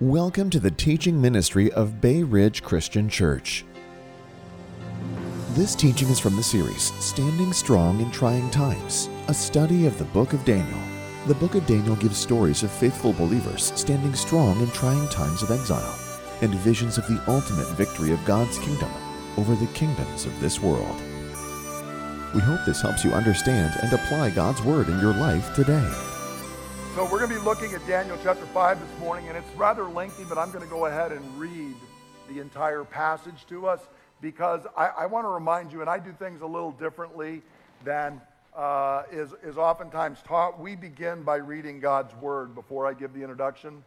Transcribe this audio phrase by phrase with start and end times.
[0.00, 3.66] Welcome to the teaching ministry of Bay Ridge Christian Church.
[5.50, 10.06] This teaching is from the series Standing Strong in Trying Times, a study of the
[10.06, 10.78] book of Daniel.
[11.26, 15.50] The book of Daniel gives stories of faithful believers standing strong in trying times of
[15.50, 15.98] exile
[16.40, 18.90] and visions of the ultimate victory of God's kingdom
[19.36, 20.98] over the kingdoms of this world.
[22.34, 26.09] We hope this helps you understand and apply God's word in your life today.
[26.96, 29.84] So we're going to be looking at Daniel chapter 5 this morning, and it's rather
[29.84, 31.76] lengthy, but I'm going to go ahead and read
[32.28, 33.80] the entire passage to us
[34.20, 37.42] because I, I want to remind you, and I do things a little differently
[37.84, 38.20] than
[38.56, 40.58] uh, is, is oftentimes taught.
[40.58, 43.84] We begin by reading God's word before I give the introduction.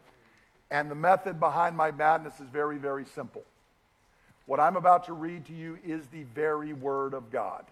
[0.72, 3.44] And the method behind my madness is very, very simple.
[4.46, 7.66] What I'm about to read to you is the very word of God.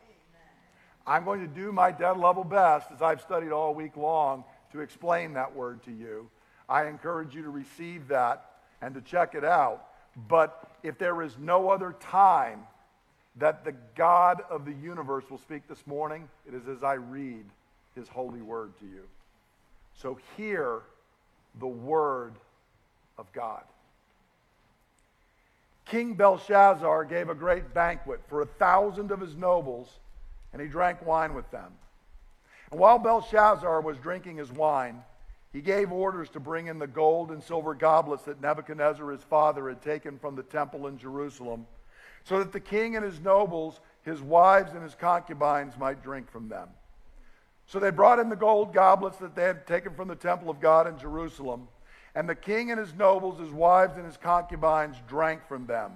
[1.08, 4.82] I'm going to do my dead level best, as I've studied all week long, to
[4.82, 6.30] explain that word to you.
[6.68, 8.46] I encourage you to receive that
[8.82, 9.88] and to check it out.
[10.28, 12.62] But if there is no other time
[13.38, 17.46] that the God of the universe will speak this morning, it is as I read
[17.96, 19.04] his holy word to you.
[19.96, 20.82] So hear
[21.60, 22.34] the word
[23.18, 23.64] of God.
[25.86, 29.90] King Belshazzar gave a great banquet for a thousand of his nobles,
[30.54, 31.72] and he drank wine with them.
[32.72, 35.04] While Belshazzar was drinking his wine,
[35.52, 39.68] he gave orders to bring in the gold and silver goblets that Nebuchadnezzar his father
[39.68, 41.68] had taken from the temple in Jerusalem,
[42.24, 46.48] so that the king and his nobles, his wives, and his concubines might drink from
[46.48, 46.70] them.
[47.66, 50.62] So they brought in the gold goblets that they had taken from the temple of
[50.62, 51.68] God in Jerusalem,
[52.16, 55.92] and the king and his nobles, his wives, and his concubines drank from them.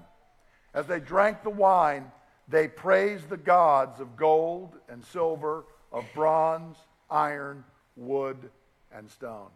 [0.73, 2.11] As they drank the wine,
[2.49, 6.77] they praised the gods of gold and silver of bronze,
[7.09, 7.63] iron,
[7.95, 8.37] wood,
[8.93, 9.49] and stone.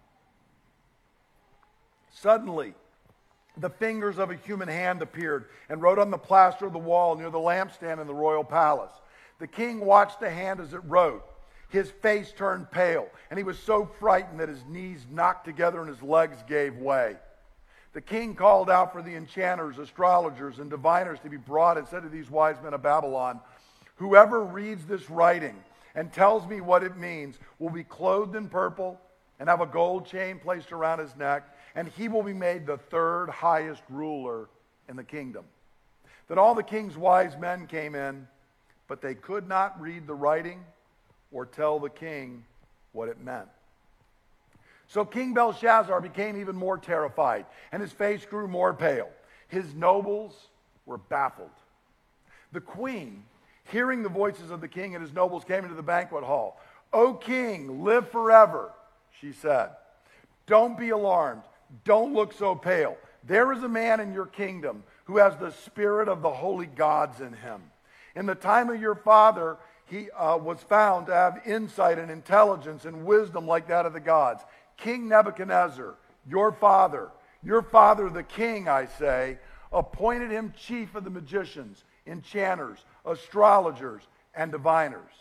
[2.12, 2.74] Suddenly,
[3.58, 7.16] the fingers of a human hand appeared and wrote on the plaster of the wall
[7.16, 8.92] near the lampstand in the royal palace.
[9.40, 11.24] The king watched the hand as it wrote.
[11.70, 15.90] His face turned pale, and he was so frightened that his knees knocked together and
[15.90, 17.16] his legs gave way.
[17.94, 22.04] The king called out for the enchanters, astrologers, and diviners to be brought and said
[22.04, 23.40] to these wise men of Babylon,
[23.98, 25.56] Whoever reads this writing
[25.96, 29.00] and tells me what it means will be clothed in purple
[29.40, 31.44] and have a gold chain placed around his neck,
[31.76, 34.50] and he will be made the third highest ruler
[34.90, 35.46] in the kingdom.
[36.28, 38.28] Then all the king's wise men came in,
[38.88, 40.64] but they could not read the writing
[41.32, 42.44] or tell the king
[42.92, 43.48] what it meant.
[44.88, 49.10] So King Belshazzar became even more terrified, and his face grew more pale.
[49.48, 50.36] His nobles
[50.86, 51.50] were baffled.
[52.52, 53.24] The queen
[53.70, 56.60] hearing the voices of the king and his nobles, came into the banquet hall.
[56.92, 58.72] O king, live forever,
[59.20, 59.70] she said.
[60.48, 61.44] Don't be alarmed.
[61.84, 62.98] Don't look so pale.
[63.24, 67.22] There is a man in your kingdom who has the spirit of the holy gods
[67.22, 67.62] in him.
[68.16, 72.86] In the time of your father, he uh, was found to have insight and intelligence
[72.86, 74.44] and wisdom like that of the gods.
[74.78, 75.96] King Nebuchadnezzar,
[76.28, 77.10] your father,
[77.44, 79.38] your father the king, I say,
[79.72, 84.02] appointed him chief of the magicians, enchanters, astrologers,
[84.36, 85.12] and diviners.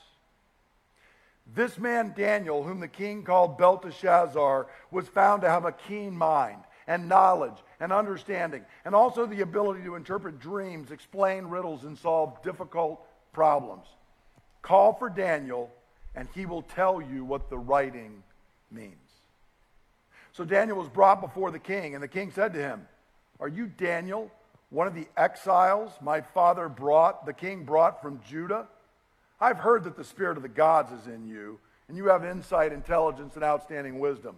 [1.55, 6.63] This man, Daniel, whom the king called Belteshazzar, was found to have a keen mind
[6.87, 12.43] and knowledge and understanding, and also the ability to interpret dreams, explain riddles, and solve
[12.43, 13.01] difficult
[13.33, 13.87] problems.
[14.63, 15.71] Call for Daniel,
[16.15, 18.23] and he will tell you what the writing
[18.71, 18.95] means.
[20.33, 22.87] So Daniel was brought before the king, and the king said to him,
[23.41, 24.31] Are you Daniel?
[24.71, 28.67] One of the exiles my father brought, the king brought from Judah?
[29.41, 31.59] I've heard that the spirit of the gods is in you,
[31.89, 34.37] and you have insight, intelligence, and outstanding wisdom.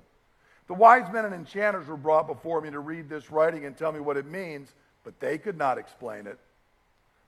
[0.68, 3.90] The wise men and enchanters were brought before me to read this writing and tell
[3.90, 6.38] me what it means, but they could not explain it.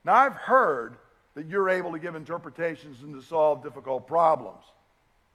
[0.05, 0.97] Now I've heard
[1.35, 4.63] that you're able to give interpretations and to solve difficult problems.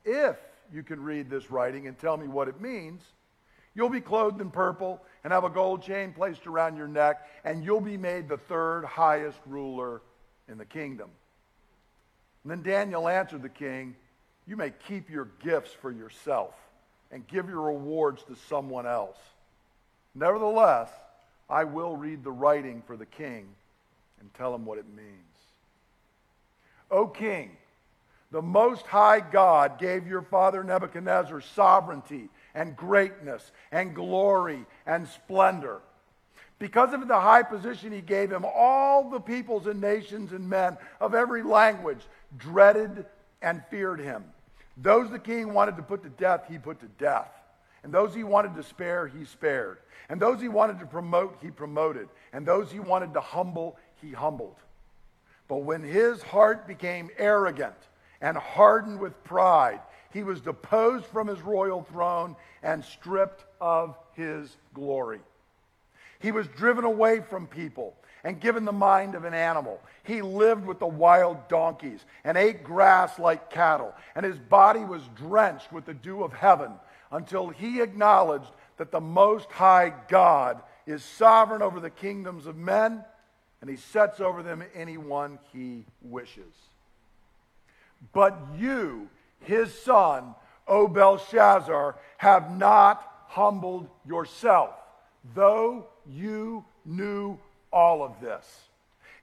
[0.05, 0.37] If
[0.73, 3.03] you can read this writing and tell me what it means,
[3.79, 7.65] You'll be clothed in purple and have a gold chain placed around your neck, and
[7.65, 10.03] you'll be made the third highest ruler
[10.49, 11.09] in the kingdom.
[12.43, 13.95] And then Daniel answered the king,
[14.49, 16.57] You may keep your gifts for yourself
[17.13, 19.17] and give your rewards to someone else.
[20.13, 20.91] Nevertheless,
[21.49, 23.47] I will read the writing for the king
[24.19, 25.07] and tell him what it means.
[26.91, 27.57] O king,
[28.33, 32.29] the Most High God gave your father Nebuchadnezzar sovereignty
[32.59, 35.81] and greatness and glory and splendor.
[36.59, 40.77] Because of the high position he gave him, all the peoples and nations and men
[41.01, 42.01] of every language
[42.37, 43.07] dreaded
[43.41, 44.25] and feared him.
[44.77, 47.31] Those the king wanted to put to death, he put to death.
[47.85, 49.79] And those he wanted to spare, he spared.
[50.09, 52.09] And those he wanted to promote, he promoted.
[52.33, 54.57] And those he wanted to humble, he humbled.
[55.47, 57.77] But when his heart became arrogant
[58.21, 59.81] and hardened with pride,
[60.13, 65.21] he was deposed from his royal throne and stripped of his glory.
[66.21, 67.95] He was driven away from people
[68.25, 69.81] and given the mind of an animal.
[70.03, 75.03] He lived with the wild donkeys and ate grass like cattle, and his body was
[75.15, 76.73] drenched with the dew of heaven
[77.13, 83.05] until he acknowledged that the Most High God is sovereign over the kingdoms of men,
[83.61, 86.55] and he sets over them anyone he wishes.
[88.13, 89.09] But you,
[89.41, 90.35] his son,
[90.67, 94.75] O Belshazzar, have not humbled yourself,
[95.35, 97.39] though you knew
[97.73, 98.69] all of this.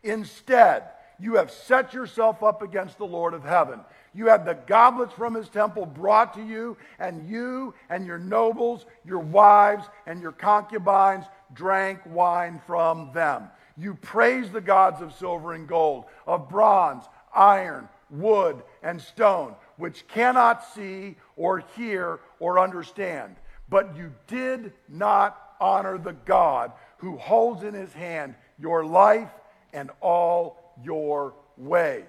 [0.03, 0.83] Instead,
[1.19, 3.79] you have set yourself up against the Lord of heaven.
[4.13, 8.85] You had the goblets from his temple brought to you, and you and your nobles,
[9.06, 13.50] your wives, and your concubines drank wine from them.
[13.77, 17.03] You praised the gods of silver and gold, of bronze,
[17.33, 23.36] iron, wood, and stone, which cannot see or hear or understand.
[23.69, 29.30] But you did not honor the God who holds in his hand your life
[29.74, 32.04] and all your ways.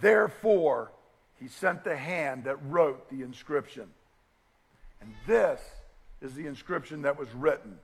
[0.00, 0.92] Therefore,
[1.40, 3.88] he sent the hand that wrote the inscription.
[5.00, 5.60] And this
[6.20, 7.78] is the inscription that was written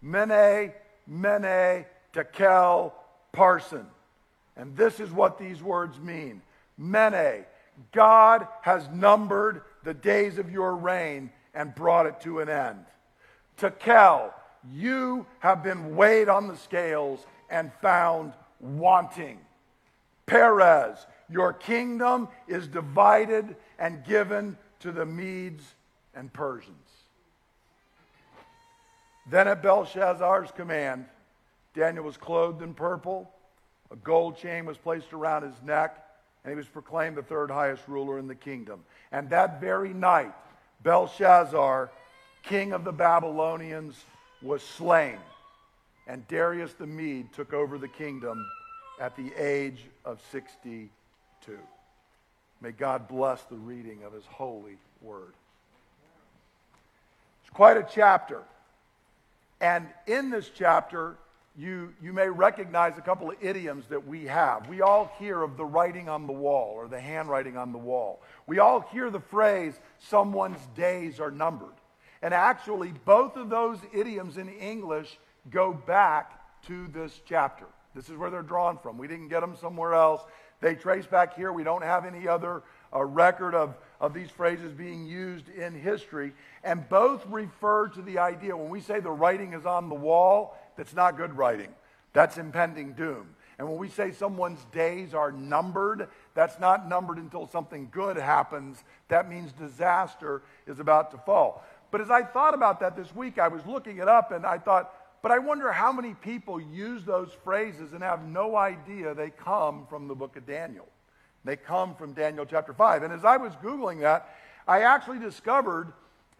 [0.00, 0.72] Mene,
[1.06, 2.92] Mene, Tekel,
[3.32, 3.86] Parsin.
[4.56, 6.42] And this is what these words mean
[6.78, 7.44] Mene,
[7.92, 12.84] God has numbered the days of your reign and brought it to an end.
[13.56, 14.32] Tekel,
[14.72, 19.38] you have been weighed on the scales and found wanting.
[20.26, 25.74] Peres, your kingdom is divided and given to the Medes
[26.14, 26.76] and Persians.
[29.30, 31.06] Then at Belshazzar's command,
[31.74, 33.30] Daniel was clothed in purple,
[33.90, 36.01] a gold chain was placed around his neck,
[36.44, 38.80] and he was proclaimed the third highest ruler in the kingdom.
[39.12, 40.34] And that very night,
[40.82, 41.90] Belshazzar,
[42.42, 44.04] king of the Babylonians,
[44.42, 45.18] was slain,
[46.08, 48.44] and Darius the Mede took over the kingdom
[49.00, 50.90] at the age of 62.
[52.60, 55.34] May God bless the reading of his holy word.
[57.42, 58.42] It's quite a chapter.
[59.60, 61.16] And in this chapter,
[61.56, 64.68] you, you may recognize a couple of idioms that we have.
[64.68, 68.22] We all hear of the writing on the wall or the handwriting on the wall.
[68.46, 71.74] We all hear the phrase, someone's days are numbered.
[72.22, 75.18] And actually, both of those idioms in English
[75.50, 77.66] go back to this chapter.
[77.94, 78.96] This is where they're drawn from.
[78.96, 80.22] We didn't get them somewhere else.
[80.60, 81.52] They trace back here.
[81.52, 82.62] We don't have any other
[82.94, 86.32] uh, record of, of these phrases being used in history.
[86.62, 90.56] And both refer to the idea when we say the writing is on the wall,
[90.76, 91.68] that's not good writing.
[92.12, 93.34] That's impending doom.
[93.58, 98.82] And when we say someone's days are numbered, that's not numbered until something good happens.
[99.08, 101.64] That means disaster is about to fall.
[101.90, 104.58] But as I thought about that this week, I was looking it up and I
[104.58, 104.92] thought,
[105.22, 109.86] but I wonder how many people use those phrases and have no idea they come
[109.88, 110.88] from the book of Daniel.
[111.44, 113.02] They come from Daniel chapter 5.
[113.02, 114.34] And as I was Googling that,
[114.66, 115.92] I actually discovered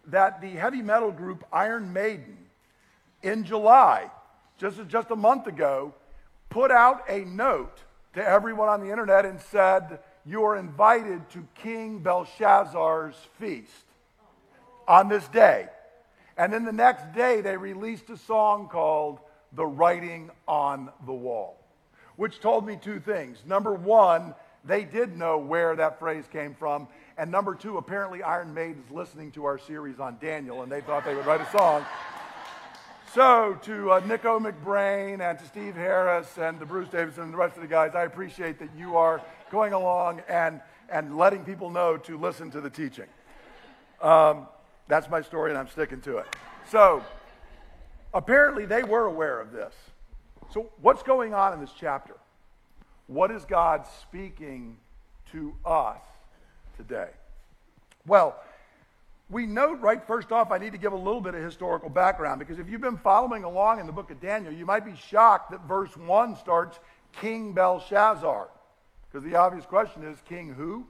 [0.07, 2.37] that the heavy metal group Iron Maiden
[3.21, 4.09] in July,
[4.57, 5.93] just, just a month ago,
[6.49, 7.79] put out a note
[8.13, 13.85] to everyone on the internet and said, You are invited to King Belshazzar's feast
[14.87, 15.67] on this day.
[16.37, 19.19] And then the next day, they released a song called
[19.53, 21.57] The Writing on the Wall,
[22.15, 23.37] which told me two things.
[23.45, 24.33] Number one,
[24.65, 26.87] they did know where that phrase came from.
[27.17, 30.81] And number two, apparently Iron Maiden is listening to our series on Daniel, and they
[30.81, 31.85] thought they would write a song.
[33.13, 37.37] So, to uh, Nicko McBrain and to Steve Harris and to Bruce Davidson and the
[37.37, 41.69] rest of the guys, I appreciate that you are going along and, and letting people
[41.69, 43.05] know to listen to the teaching.
[44.01, 44.47] Um,
[44.87, 46.35] that's my story, and I'm sticking to it.
[46.71, 47.03] So,
[48.15, 49.75] apparently, they were aware of this.
[50.51, 52.15] So, what's going on in this chapter?
[53.05, 54.77] What is God speaking
[55.33, 56.01] to us
[56.77, 57.09] today?
[58.07, 58.41] Well,
[59.33, 62.39] we note right first off, I need to give a little bit of historical background
[62.39, 65.51] because if you've been following along in the book of Daniel, you might be shocked
[65.51, 66.79] that verse 1 starts
[67.13, 68.49] King Belshazzar.
[69.11, 70.85] Because the obvious question is, King who?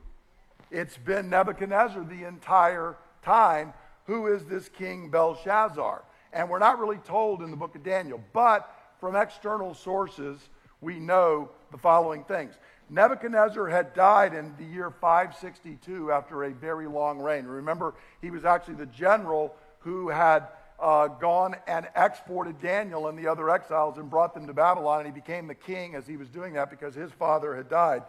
[0.72, 3.74] It's been Nebuchadnezzar the entire time.
[4.06, 6.04] Who is this King Belshazzar?
[6.34, 8.70] And we're not really told in the book of Daniel, but
[9.00, 10.50] from external sources,
[10.82, 12.56] we know the following things.
[12.90, 17.46] Nebuchadnezzar had died in the year 562 after a very long reign.
[17.46, 20.48] Remember, he was actually the general who had
[20.80, 25.08] uh, gone and exported Daniel and the other exiles and brought them to Babylon, and
[25.08, 28.04] he became the king as he was doing that because his father had died.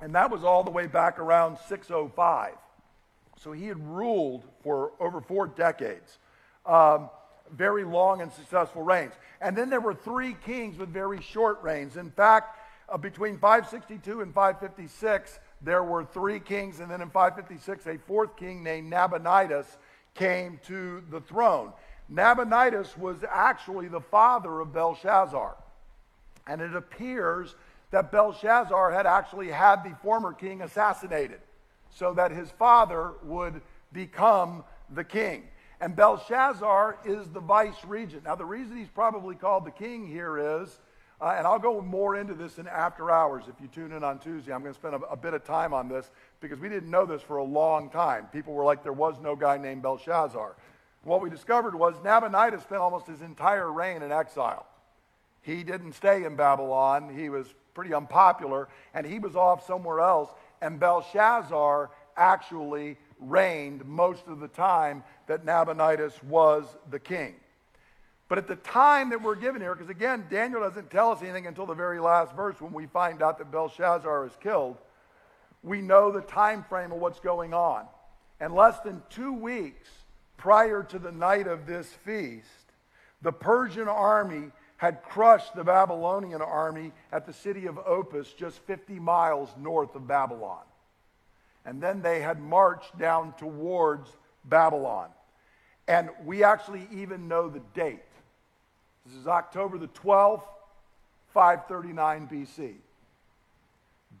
[0.00, 2.54] And that was all the way back around 605.
[3.38, 6.18] So he had ruled for over four decades.
[6.66, 7.08] Um,
[7.56, 9.12] very long and successful reigns.
[9.40, 11.96] And then there were three kings with very short reigns.
[11.96, 12.58] In fact,
[12.92, 18.36] uh, between 562 and 556, there were three kings, and then in 556, a fourth
[18.36, 19.78] king named Nabonidus
[20.14, 21.72] came to the throne.
[22.08, 25.56] Nabonidus was actually the father of Belshazzar.
[26.46, 27.54] And it appears
[27.92, 31.40] that Belshazzar had actually had the former king assassinated
[31.90, 35.44] so that his father would become the king.
[35.80, 38.24] And Belshazzar is the vice regent.
[38.24, 40.78] Now, the reason he's probably called the king here is,
[41.22, 44.18] uh, and I'll go more into this in after hours if you tune in on
[44.18, 44.52] Tuesday.
[44.52, 46.10] I'm going to spend a, a bit of time on this
[46.40, 48.26] because we didn't know this for a long time.
[48.32, 50.56] People were like, there was no guy named Belshazzar.
[51.04, 54.66] What we discovered was Nabonidus spent almost his entire reign in exile.
[55.42, 57.16] He didn't stay in Babylon.
[57.16, 60.28] He was pretty unpopular, and he was off somewhere else.
[60.60, 67.36] And Belshazzar actually reigned most of the time that Nabonidus was the king.
[68.32, 71.46] But at the time that we're given here, because again, Daniel doesn't tell us anything
[71.46, 74.78] until the very last verse when we find out that Belshazzar is killed,
[75.62, 77.84] we know the time frame of what's going on.
[78.40, 79.86] And less than two weeks
[80.38, 82.46] prior to the night of this feast,
[83.20, 84.44] the Persian army
[84.78, 90.08] had crushed the Babylonian army at the city of Opis, just 50 miles north of
[90.08, 90.64] Babylon.
[91.66, 94.08] And then they had marched down towards
[94.46, 95.10] Babylon.
[95.86, 98.00] And we actually even know the date.
[99.06, 100.44] This is October the 12th,
[101.34, 102.74] 539 BC.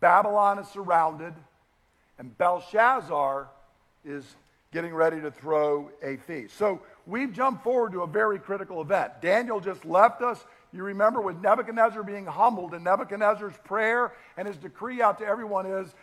[0.00, 1.34] Babylon is surrounded,
[2.18, 3.48] and Belshazzar
[4.04, 4.24] is
[4.72, 6.56] getting ready to throw a feast.
[6.56, 9.12] So we've jumped forward to a very critical event.
[9.20, 10.44] Daniel just left us.
[10.72, 15.66] You remember with Nebuchadnezzar being humbled, and Nebuchadnezzar's prayer and his decree out to everyone
[15.66, 15.94] is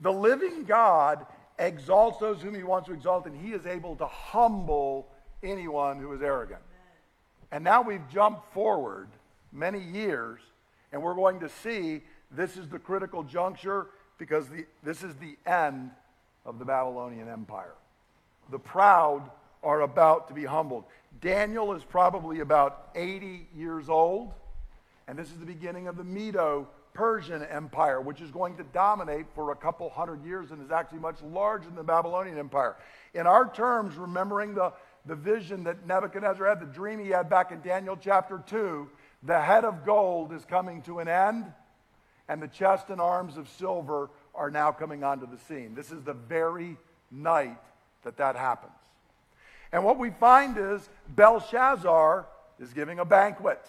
[0.00, 1.24] the living God
[1.58, 5.06] exalts those whom he wants to exalt, and he is able to humble
[5.44, 6.60] anyone who is arrogant.
[7.54, 9.06] And now we've jumped forward
[9.52, 10.40] many years,
[10.90, 13.86] and we're going to see this is the critical juncture
[14.18, 15.92] because the, this is the end
[16.44, 17.74] of the Babylonian Empire.
[18.50, 19.30] The proud
[19.62, 20.82] are about to be humbled.
[21.20, 24.32] Daniel is probably about 80 years old,
[25.06, 29.26] and this is the beginning of the Medo Persian Empire, which is going to dominate
[29.32, 32.74] for a couple hundred years and is actually much larger than the Babylonian Empire.
[33.14, 34.72] In our terms, remembering the,
[35.06, 38.88] the vision that Nebuchadnezzar had, the dream he had back in Daniel chapter 2,
[39.22, 41.46] the head of gold is coming to an end,
[42.28, 45.74] and the chest and arms of silver are now coming onto the scene.
[45.74, 46.76] This is the very
[47.10, 47.60] night
[48.02, 48.72] that that happens.
[49.72, 52.26] And what we find is Belshazzar
[52.60, 53.60] is giving a banquet.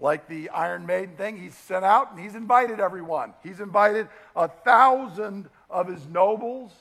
[0.00, 3.32] Like the Iron Maiden thing, he's sent out and he's invited everyone.
[3.42, 6.72] He's invited a thousand of his nobles,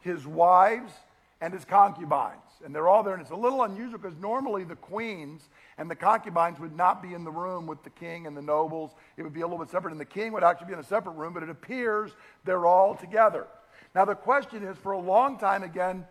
[0.00, 0.92] his wives,
[1.40, 2.40] and his concubines.
[2.64, 3.14] And they're all there.
[3.14, 5.48] And it's a little unusual because normally the queens
[5.78, 8.92] and the concubines would not be in the room with the king and the nobles.
[9.16, 9.92] It would be a little bit separate.
[9.92, 12.12] And the king would actually be in a separate room, but it appears
[12.44, 13.46] they're all together.
[13.94, 16.06] Now, the question is for a long time, again,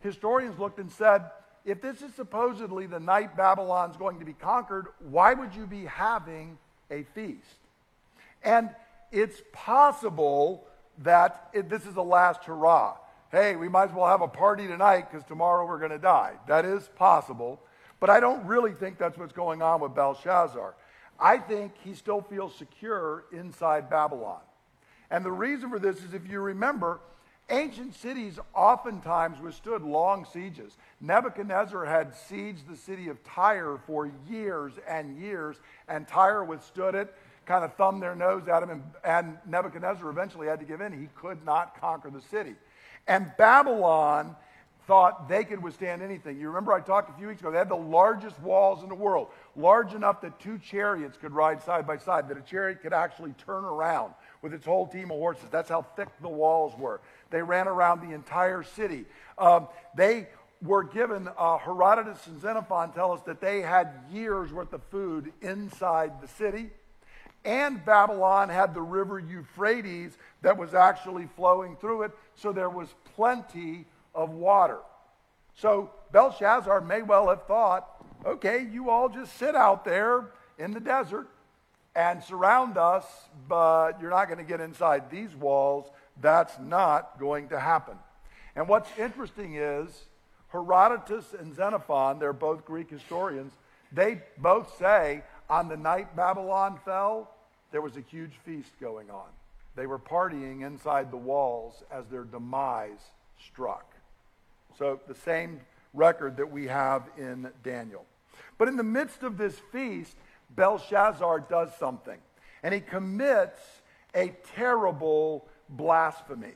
[0.00, 1.30] historians looked and said,
[1.64, 5.86] if this is supposedly the night Babylon's going to be conquered, why would you be
[5.86, 6.58] having
[6.90, 7.56] a feast?
[8.42, 8.70] And
[9.10, 10.66] it's possible
[10.98, 12.96] that it, this is a last hurrah.
[13.34, 16.34] Hey, we might as well have a party tonight because tomorrow we're going to die.
[16.46, 17.60] That is possible.
[17.98, 20.76] But I don't really think that's what's going on with Belshazzar.
[21.18, 24.38] I think he still feels secure inside Babylon.
[25.10, 27.00] And the reason for this is if you remember,
[27.50, 30.78] Ancient cities oftentimes withstood long sieges.
[31.02, 37.14] Nebuchadnezzar had sieged the city of Tyre for years and years, and Tyre withstood it,
[37.44, 40.98] kind of thumbed their nose at him, and, and Nebuchadnezzar eventually had to give in.
[40.98, 42.54] He could not conquer the city.
[43.06, 44.36] And Babylon
[44.86, 46.38] thought they could withstand anything.
[46.38, 48.94] You remember I talked a few weeks ago, they had the largest walls in the
[48.94, 52.92] world, large enough that two chariots could ride side by side, that a chariot could
[52.92, 55.44] actually turn around with its whole team of horses.
[55.50, 57.00] That's how thick the walls were.
[57.30, 59.06] They ran around the entire city.
[59.38, 60.28] Um, they
[60.60, 65.32] were given, uh, Herodotus and Xenophon tell us that they had years worth of food
[65.40, 66.70] inside the city.
[67.44, 72.88] And Babylon had the river Euphrates that was actually flowing through it, so there was
[73.16, 74.78] plenty of water.
[75.56, 77.88] So Belshazzar may well have thought,
[78.26, 80.26] okay, you all just sit out there
[80.58, 81.28] in the desert
[81.96, 83.06] and surround us,
[83.48, 85.90] but you're not going to get inside these walls.
[86.20, 87.96] That's not going to happen.
[88.54, 89.88] And what's interesting is
[90.48, 93.52] Herodotus and Xenophon, they're both Greek historians,
[93.92, 97.30] they both say on the night Babylon fell,
[97.72, 99.28] there was a huge feast going on.
[99.76, 103.00] They were partying inside the walls as their demise
[103.46, 103.94] struck.
[104.78, 105.60] So the same
[105.92, 108.04] record that we have in Daniel.
[108.58, 110.16] But in the midst of this feast,
[110.50, 112.18] Belshazzar does something,
[112.62, 113.60] and he commits
[114.14, 116.54] a terrible blasphemy.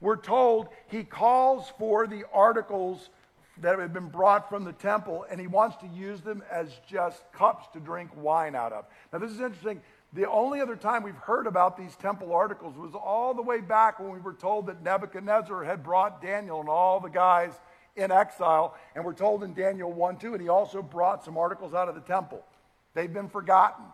[0.00, 3.10] We're told he calls for the articles
[3.60, 7.22] that have been brought from the temple, and he wants to use them as just
[7.32, 8.86] cups to drink wine out of.
[9.12, 9.82] Now, this is interesting.
[10.12, 14.00] The only other time we've heard about these temple articles was all the way back
[14.00, 17.52] when we were told that Nebuchadnezzar had brought Daniel and all the guys
[17.94, 18.76] in exile.
[18.96, 21.94] And we're told in Daniel 1 2, and he also brought some articles out of
[21.94, 22.44] the temple.
[22.94, 23.84] They've been forgotten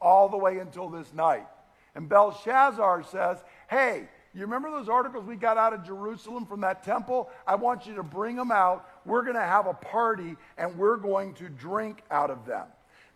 [0.00, 1.46] all the way until this night.
[1.94, 3.38] And Belshazzar says,
[3.70, 7.30] Hey, you remember those articles we got out of Jerusalem from that temple?
[7.46, 8.88] I want you to bring them out.
[9.06, 12.66] We're going to have a party and we're going to drink out of them.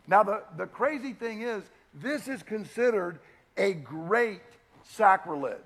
[0.07, 1.65] Now, the, the crazy thing is,
[1.95, 3.19] this is considered
[3.57, 4.43] a great
[4.85, 5.57] sacrilege.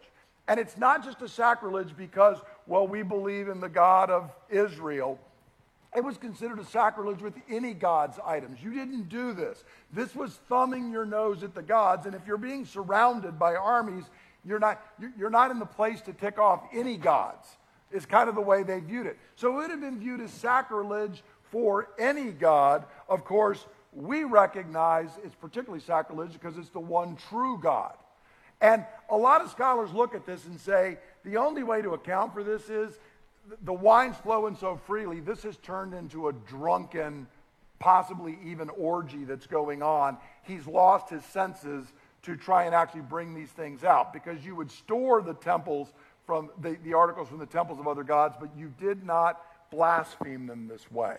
[0.48, 5.18] And it's not just a sacrilege because, well, we believe in the God of Israel.
[5.94, 8.62] It was considered a sacrilege with any God's items.
[8.62, 9.62] You didn't do this.
[9.92, 12.06] This was thumbing your nose at the gods.
[12.06, 14.04] And if you're being surrounded by armies,
[14.44, 14.80] you're not,
[15.18, 17.46] you're not in the place to tick off any gods,
[17.92, 19.18] is kind of the way they viewed it.
[19.36, 22.84] So it would have been viewed as sacrilege for any God.
[23.08, 27.94] Of course, we recognize it's particularly sacrilege because it's the one true God.
[28.60, 32.32] And a lot of scholars look at this and say the only way to account
[32.32, 32.98] for this is
[33.62, 37.26] the wine's flowing so freely, this has turned into a drunken,
[37.80, 40.16] possibly even orgy that's going on.
[40.44, 44.70] He's lost his senses to try and actually bring these things out because you would
[44.70, 45.92] store the temples
[46.24, 49.40] from the, the articles from the temples of other gods, but you did not
[49.72, 51.16] blaspheme them this way.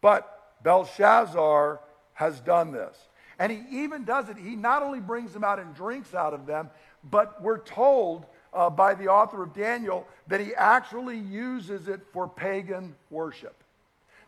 [0.00, 1.80] But Belshazzar
[2.14, 2.96] has done this.
[3.38, 4.36] And he even does it.
[4.36, 6.68] He not only brings them out and drinks out of them,
[7.10, 12.28] but we're told uh, by the author of Daniel that he actually uses it for
[12.28, 13.56] pagan worship.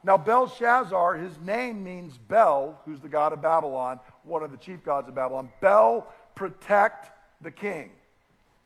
[0.04, 4.84] Now, Belshazzar, his name means Bel, who's the god of Babylon, one of the chief
[4.84, 5.48] gods of Babylon.
[5.60, 7.90] Bel, protect the king.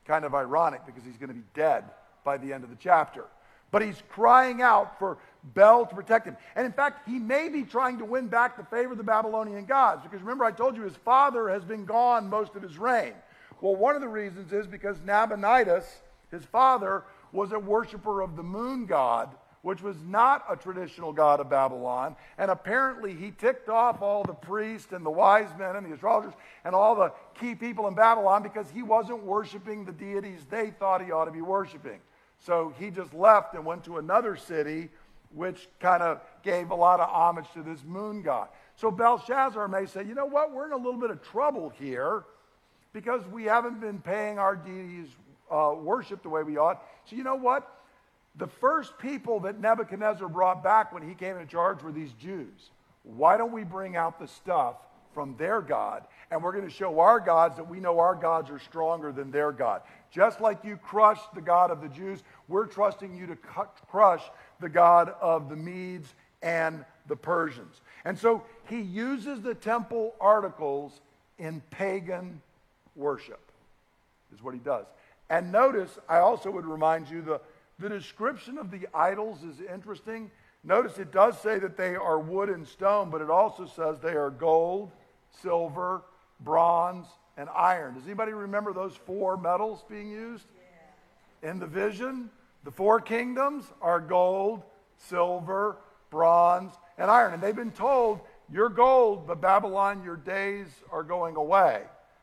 [0.06, 1.84] Kind of ironic because he's going to be dead
[2.24, 3.24] by the end of the chapter.
[3.70, 5.18] But he's crying out for
[5.54, 6.36] Bel to protect him.
[6.54, 9.64] And in fact, he may be trying to win back the favor of the Babylonian
[9.64, 13.14] gods because remember, I told you his father has been gone most of his reign.
[13.60, 18.42] Well, one of the reasons is because Nabonidus, his father, was a worshiper of the
[18.42, 22.16] moon god, which was not a traditional god of Babylon.
[22.38, 26.34] And apparently, he ticked off all the priests and the wise men and the astrologers
[26.64, 31.04] and all the key people in Babylon because he wasn't worshiping the deities they thought
[31.04, 32.00] he ought to be worshiping.
[32.38, 34.90] So he just left and went to another city,
[35.34, 38.48] which kind of gave a lot of homage to this moon god.
[38.76, 42.24] So Belshazzar may say, you know what, we're in a little bit of trouble here
[42.92, 45.08] because we haven't been paying our deities
[45.50, 46.82] uh, worship the way we ought.
[47.04, 47.72] So you know what?
[48.36, 52.70] The first people that Nebuchadnezzar brought back when he came into charge were these Jews.
[53.02, 54.76] Why don't we bring out the stuff
[55.14, 58.50] from their God and we're going to show our gods that we know our gods
[58.50, 59.82] are stronger than their God.
[60.10, 63.36] Just like you crushed the God of the Jews, we're trusting you to
[63.88, 64.22] crush
[64.60, 67.80] the God of the Medes and the Persians.
[68.04, 71.00] And so he uses the temple articles
[71.38, 72.40] in pagan
[72.94, 73.40] worship,
[74.34, 74.86] is what he does.
[75.28, 77.40] And notice, I also would remind you the,
[77.78, 80.30] the description of the idols is interesting.
[80.64, 84.14] Notice it does say that they are wood and stone, but it also says they
[84.14, 84.90] are gold,
[85.42, 86.02] silver,
[86.40, 87.94] bronze, and iron.
[87.94, 90.46] Does anybody remember those four metals being used?
[91.42, 92.30] In the vision,
[92.66, 94.60] the four kingdoms are gold,
[94.96, 95.76] silver,
[96.10, 97.32] bronze, and iron.
[97.32, 98.18] And they've been told,
[98.52, 101.82] You're gold, but Babylon, your days are going away.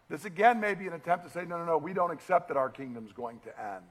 [0.10, 2.58] This again may be an attempt to say, No, no, no, we don't accept that
[2.58, 3.86] our kingdom's going to end.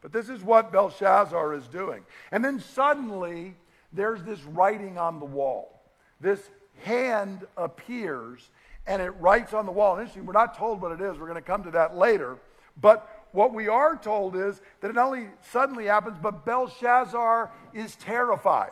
[0.00, 2.04] But this is what Belshazzar is doing.
[2.32, 3.54] And then suddenly,
[3.92, 5.82] there's this writing on the wall.
[6.22, 6.40] This
[6.84, 8.48] hand appears
[8.86, 9.92] and it writes on the wall.
[9.92, 11.18] And interesting, we're not told what it is.
[11.18, 12.38] We're going to come to that later.
[12.80, 17.96] But what we are told is that it not only suddenly happens, but Belshazzar is
[17.96, 18.70] terrified.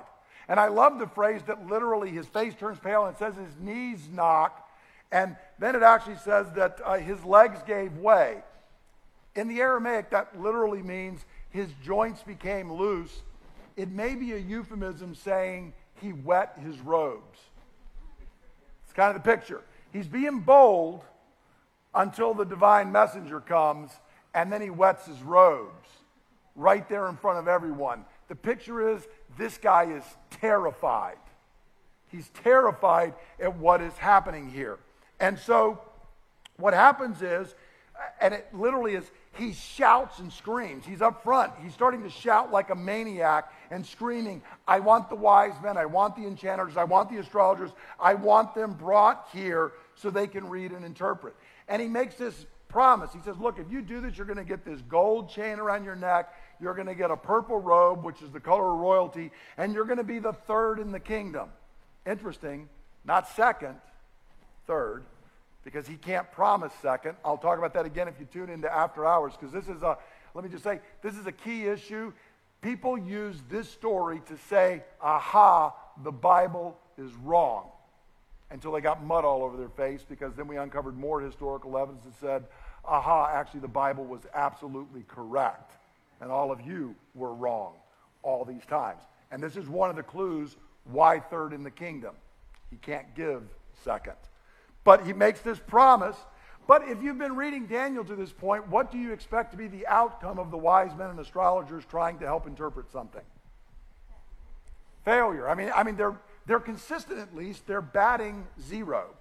[0.49, 4.09] And I love the phrase that literally his face turns pale and says his knees
[4.11, 4.69] knock.
[5.11, 8.43] And then it actually says that uh, his legs gave way.
[9.35, 13.23] In the Aramaic, that literally means his joints became loose.
[13.77, 17.41] It may be a euphemism saying he wet his robes.
[18.85, 19.63] It's kind of the picture.
[19.93, 21.03] He's being bold
[21.95, 23.91] until the divine messenger comes,
[24.35, 25.89] and then he wets his robes
[26.57, 28.05] right there in front of everyone.
[28.29, 29.07] The picture is
[29.39, 31.17] this guy is terrified.
[32.09, 34.79] He's terrified at what is happening here.
[35.19, 35.81] And so
[36.57, 37.55] what happens is,
[38.21, 40.85] and it literally is, he shouts and screams.
[40.85, 41.53] He's up front.
[41.63, 45.87] He's starting to shout like a maniac and screaming, I want the wise men, I
[45.87, 50.49] want the enchanters, I want the astrologers, I want them brought here so they can
[50.49, 51.35] read and interpret.
[51.69, 53.13] And he makes this promise.
[53.13, 55.85] He says, Look, if you do this, you're going to get this gold chain around
[55.85, 56.33] your neck.
[56.61, 59.85] You're going to get a purple robe, which is the color of royalty, and you're
[59.85, 61.49] going to be the third in the kingdom.
[62.07, 62.69] Interesting,
[63.05, 63.77] not second,
[64.67, 65.05] third,
[65.65, 67.17] because he can't promise second.
[67.25, 69.99] I'll talk about that again if you tune into after hours, because this is a,
[70.35, 72.13] let me just say, this is a key issue.
[72.61, 77.67] People use this story to say, aha, the Bible is wrong,
[78.51, 82.05] until they got mud all over their face, because then we uncovered more historical evidence
[82.05, 82.45] that said,
[82.85, 85.73] aha, actually the Bible was absolutely correct,
[86.21, 87.75] and all of you were wrong
[88.23, 89.03] all these times.
[89.31, 92.15] And this is one of the clues why third in the kingdom?
[92.71, 93.43] He can't give
[93.85, 94.17] second.
[94.85, 96.17] But he makes this promise.
[96.67, 99.69] But if you've been reading Daniel to this point, what do you expect to be
[99.69, 103.23] the outcome of the wise men and astrologers trying to help interpret something?
[105.05, 105.49] Failure.
[105.49, 106.17] I mean, I mean they're,
[106.47, 107.67] they're consistent at least.
[107.67, 109.07] They're batting zero.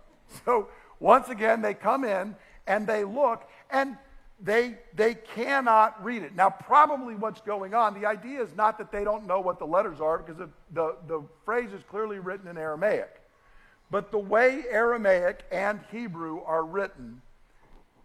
[0.46, 0.70] So
[1.02, 3.98] once again, they come in and they look, and
[4.44, 6.36] they, they cannot read it.
[6.36, 9.66] Now, probably what's going on, the idea is not that they don't know what the
[9.66, 13.22] letters are, because the, the, the phrase is clearly written in Aramaic.
[13.92, 17.22] But the way Aramaic and Hebrew are written,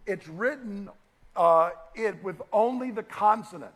[0.05, 0.91] it's written
[1.37, 3.73] uh, it with only the consonants.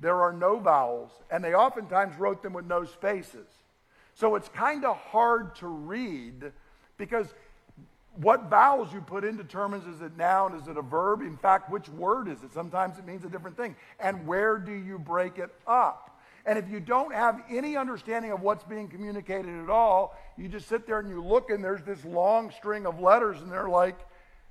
[0.00, 3.46] There are no vowels, and they oftentimes wrote them with no spaces.
[4.14, 6.52] So it's kind of hard to read
[6.96, 7.26] because
[8.20, 11.22] what vowels you put in determines is it noun, is it a verb?
[11.22, 12.52] In fact, which word is it?
[12.52, 13.76] Sometimes it means a different thing.
[14.00, 16.18] And where do you break it up?
[16.44, 20.68] And if you don't have any understanding of what's being communicated at all, you just
[20.68, 23.98] sit there and you look and there's this long string of letters and they're like,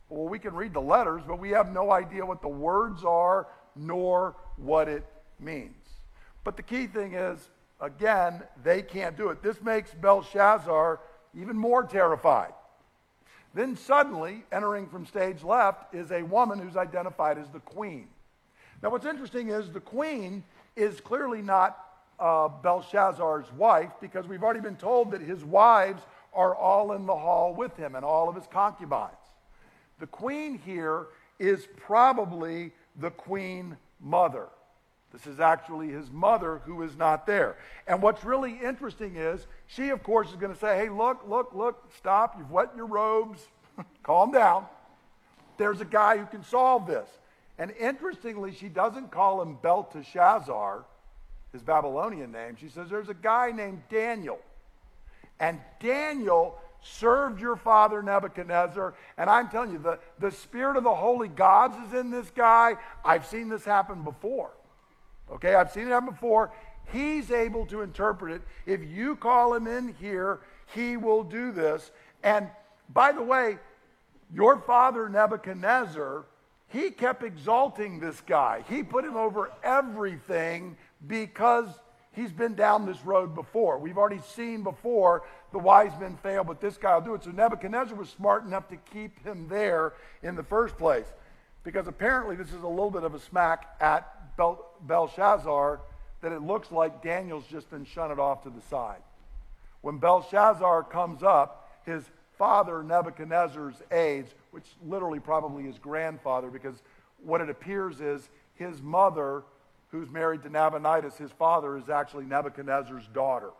[0.10, 3.47] well, we can read the letters, but we have no idea what the words are
[3.75, 5.06] nor what it
[5.39, 5.73] means.
[6.45, 7.49] But the key thing is,
[7.82, 9.43] again, they can't do it.
[9.43, 11.01] This makes Belshazzar
[11.36, 12.53] even more terrified.
[13.57, 18.07] Then suddenly, entering from stage left, is a woman who's identified as the queen.
[18.83, 20.43] Now, what's interesting is the queen
[20.75, 21.75] is clearly not
[22.19, 26.03] uh, Belshazzar's wife because we've already been told that his wives
[26.35, 29.15] are all in the hall with him and all of his concubines.
[29.99, 31.07] The queen here
[31.39, 34.49] is probably the queen mother.
[35.13, 37.55] This is actually his mother who is not there.
[37.87, 41.53] And what's really interesting is she, of course, is going to say, hey, look, look,
[41.53, 42.35] look, stop.
[42.37, 43.41] You've wet your robes.
[44.03, 44.65] Calm down.
[45.57, 47.07] There's a guy who can solve this.
[47.57, 50.85] And interestingly, she doesn't call him Belteshazzar,
[51.51, 52.57] his Babylonian name.
[52.59, 54.39] She says, there's a guy named Daniel.
[55.39, 58.93] And Daniel served your father Nebuchadnezzar.
[59.17, 62.75] And I'm telling you, the, the spirit of the holy gods is in this guy.
[63.03, 64.51] I've seen this happen before.
[65.31, 66.51] Okay, I've seen it happen before.
[66.91, 68.41] He's able to interpret it.
[68.65, 70.39] If you call him in here,
[70.73, 71.91] he will do this.
[72.23, 72.47] And
[72.93, 73.57] by the way,
[74.33, 76.25] your father Nebuchadnezzar,
[76.69, 78.63] he kept exalting this guy.
[78.69, 81.67] He put him over everything because
[82.13, 83.77] he's been down this road before.
[83.77, 87.23] We've already seen before the wise men fail, but this guy will do it.
[87.23, 91.05] So Nebuchadnezzar was smart enough to keep him there in the first place.
[91.63, 95.82] Because apparently this is a little bit of a smack at Bel- Belshazzar
[96.21, 99.02] that it looks like Daniel's just been shunted off to the side.
[99.82, 102.04] When Belshazzar comes up, his
[102.38, 106.82] father Nebuchadnezzar's aides, which literally probably his grandfather, because
[107.23, 109.43] what it appears is his mother,
[109.91, 113.52] who's married to Nabonidus, his father, is actually Nebuchadnezzar's daughter.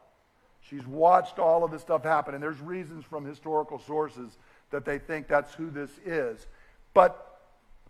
[0.62, 4.38] She's watched all of this stuff happen, and there's reasons from historical sources
[4.72, 6.46] that they think that's who this is.
[6.94, 7.40] But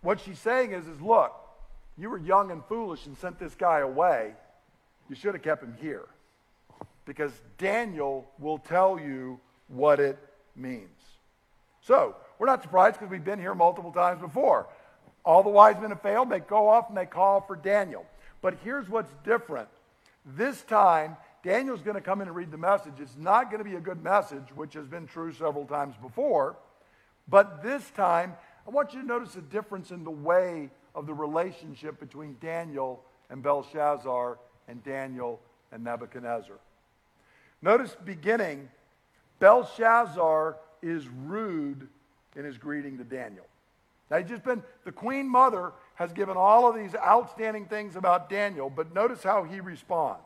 [0.02, 1.34] what she's saying is, is look,
[1.98, 4.32] you were young and foolish and sent this guy away.
[5.08, 6.06] You should have kept him here.
[7.04, 10.18] Because Daniel will tell you what it
[10.54, 10.88] means.
[11.80, 14.68] So, we're not surprised because we've been here multiple times before.
[15.24, 16.30] All the wise men have failed.
[16.30, 18.06] They go off and they call for Daniel.
[18.42, 19.68] But here's what's different.
[20.24, 22.94] This time, Daniel's going to come in and read the message.
[23.00, 26.56] It's not going to be a good message, which has been true several times before.
[27.26, 28.34] But this time,
[28.66, 33.02] I want you to notice a difference in the way of the relationship between Daniel
[33.30, 35.40] and Belshazzar and Daniel
[35.72, 36.56] and Nebuchadnezzar.
[37.62, 38.68] Notice beginning,
[39.40, 41.88] Belshazzar is rude
[42.36, 43.46] in his greeting to Daniel.
[44.10, 48.30] Now, he's just been, the queen mother has given all of these outstanding things about
[48.30, 50.22] Daniel, but notice how he responds.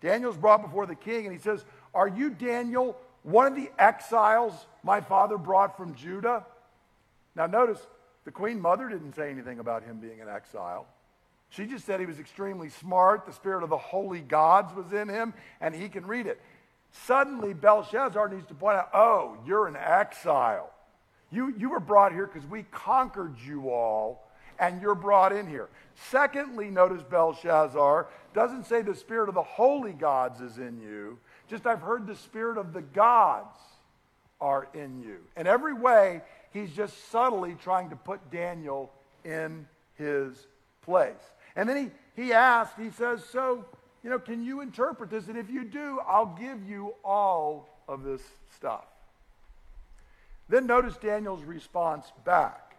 [0.00, 4.66] Daniel's brought before the king, and he says, Are you Daniel, one of the exiles
[4.82, 6.44] my father brought from Judah?
[7.36, 7.86] Now, notice
[8.24, 10.86] the queen mother didn't say anything about him being an exile.
[11.50, 15.08] She just said he was extremely smart, the spirit of the holy gods was in
[15.08, 16.40] him, and he can read it.
[16.92, 20.70] Suddenly, Belshazzar needs to point out, Oh, you're an exile.
[21.30, 25.68] You, you were brought here because we conquered you all, and you're brought in here.
[26.10, 31.66] Secondly, notice Belshazzar doesn't say the spirit of the holy gods is in you, just
[31.66, 33.58] I've heard the spirit of the gods
[34.40, 35.18] are in you.
[35.36, 36.22] In every way,
[36.52, 38.92] he's just subtly trying to put Daniel
[39.24, 40.46] in his
[40.82, 41.14] place.
[41.56, 43.64] And then he, he asked, he says, So,
[44.02, 45.28] you know, can you interpret this?
[45.28, 48.22] And if you do, I'll give you all of this
[48.56, 48.84] stuff.
[50.48, 52.76] Then notice Daniel's response back.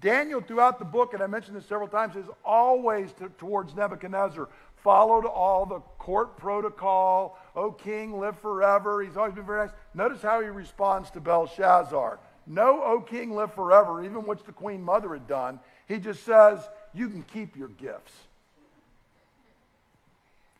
[0.00, 4.48] Daniel, throughout the book, and I mentioned this several times, is always to, towards Nebuchadnezzar,
[4.76, 7.38] followed all the court protocol.
[7.54, 9.02] Oh, king, live forever.
[9.02, 9.74] He's always been very nice.
[9.94, 12.18] Notice how he responds to Belshazzar.
[12.46, 15.58] No, O king, live forever, even which the queen mother had done.
[15.88, 16.60] He just says,
[16.94, 18.12] You can keep your gifts.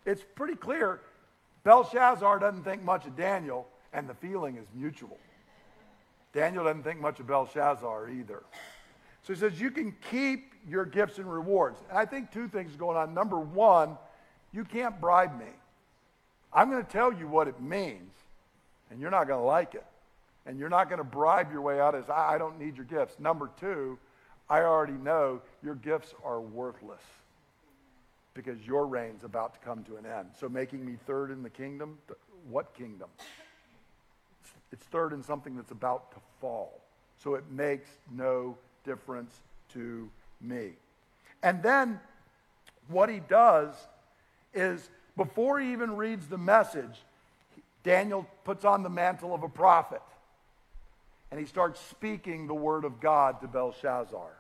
[0.05, 1.01] It's pretty clear
[1.65, 5.19] Belshazzar doesn't think much of Daniel, and the feeling is mutual.
[6.33, 8.43] Daniel doesn't think much of Belshazzar either.
[9.23, 11.81] So he says, You can keep your gifts and rewards.
[11.89, 13.15] And I think two things are going on.
[13.15, 13.97] Number one,
[14.53, 15.47] you can't bribe me.
[16.53, 18.13] I'm going to tell you what it means,
[18.91, 19.85] and you're not going to like it.
[20.47, 23.19] And you're not going to bribe your way out as, I don't need your gifts.
[23.19, 23.99] Number two,
[24.49, 27.03] I already know your gifts are worthless
[28.33, 30.29] because your reign's about to come to an end.
[30.39, 31.99] So making me third in the kingdom,
[32.49, 33.09] what kingdom?
[34.71, 36.81] It's third in something that's about to fall.
[37.19, 39.35] So it makes no difference
[39.73, 40.09] to
[40.41, 40.73] me.
[41.43, 41.99] And then
[42.89, 43.75] what he does
[44.55, 47.03] is before he even reads the message,
[47.83, 50.03] Daniel puts on the mantle of a prophet
[51.31, 54.37] and he starts speaking the word of God to Belshazzar.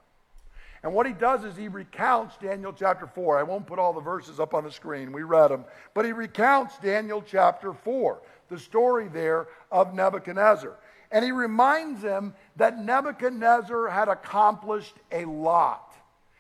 [0.83, 3.39] And what he does is he recounts Daniel chapter 4.
[3.39, 5.65] I won't put all the verses up on the screen, we read them.
[5.95, 10.77] But he recounts Daniel chapter 4, the story there of Nebuchadnezzar.
[11.11, 15.95] And he reminds him that Nebuchadnezzar had accomplished a lot.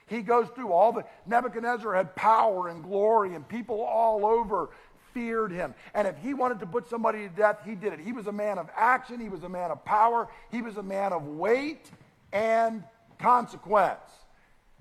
[0.07, 4.71] He goes through all the, Nebuchadnezzar had power and glory, and people all over
[5.17, 5.75] feared him.
[5.95, 8.01] And if he wanted to put somebody to death, he did it.
[8.01, 10.83] He was a man of action, he was a man of power, he was a
[10.83, 11.91] man of weight
[12.35, 12.85] and
[13.19, 14.11] consequence.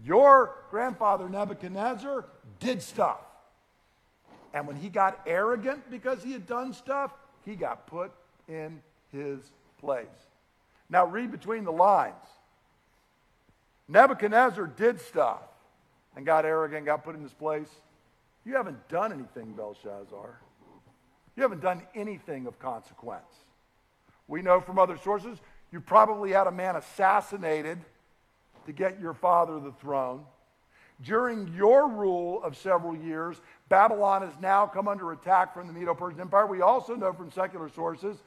[0.04, 2.26] Your grandfather Nebuchadnezzar
[2.60, 3.22] did stuff.
[4.54, 7.14] And when he got arrogant because he had done stuff,
[7.46, 8.12] he got put
[8.50, 8.82] in
[9.14, 9.40] his
[9.80, 10.06] place.
[10.90, 12.14] Now, read between the lines.
[13.88, 15.44] Nebuchadnezzar did stuff
[16.18, 17.70] and got arrogant, got put in his place.
[18.46, 20.40] You haven't done anything, Belshazzar.
[21.36, 23.26] You haven't done anything of consequence.
[24.28, 25.40] We know from other sources
[25.72, 27.80] you probably had a man assassinated
[28.66, 30.24] to get your father the throne.
[31.02, 35.94] During your rule of several years, Babylon has now come under attack from the Medo
[35.94, 36.48] Persian Empire.
[36.48, 38.18] We also know from secular sources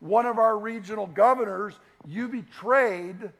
[0.00, 3.30] one of our regional governors you betrayed,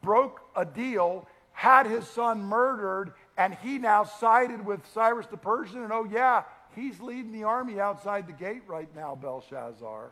[0.00, 5.82] broke a deal, had his son murdered, and he now sided with Cyrus the Persian.
[5.82, 6.42] And oh, yeah,
[6.76, 10.10] he's leading the army outside the gate right now, Belshazzar.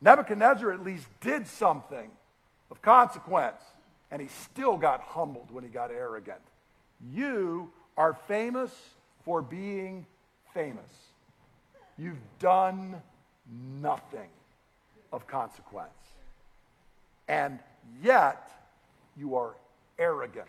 [0.00, 2.10] Nebuchadnezzar at least did something
[2.68, 3.62] of consequence,
[4.10, 6.40] and he still got humbled when he got arrogant.
[7.12, 8.72] You are famous
[9.24, 10.04] for being
[10.54, 10.82] famous.
[11.96, 13.00] You've done
[13.80, 14.30] nothing
[15.12, 15.90] of consequence.
[17.28, 17.60] And
[18.02, 18.50] yet,
[19.16, 19.54] you are
[19.96, 20.48] arrogant.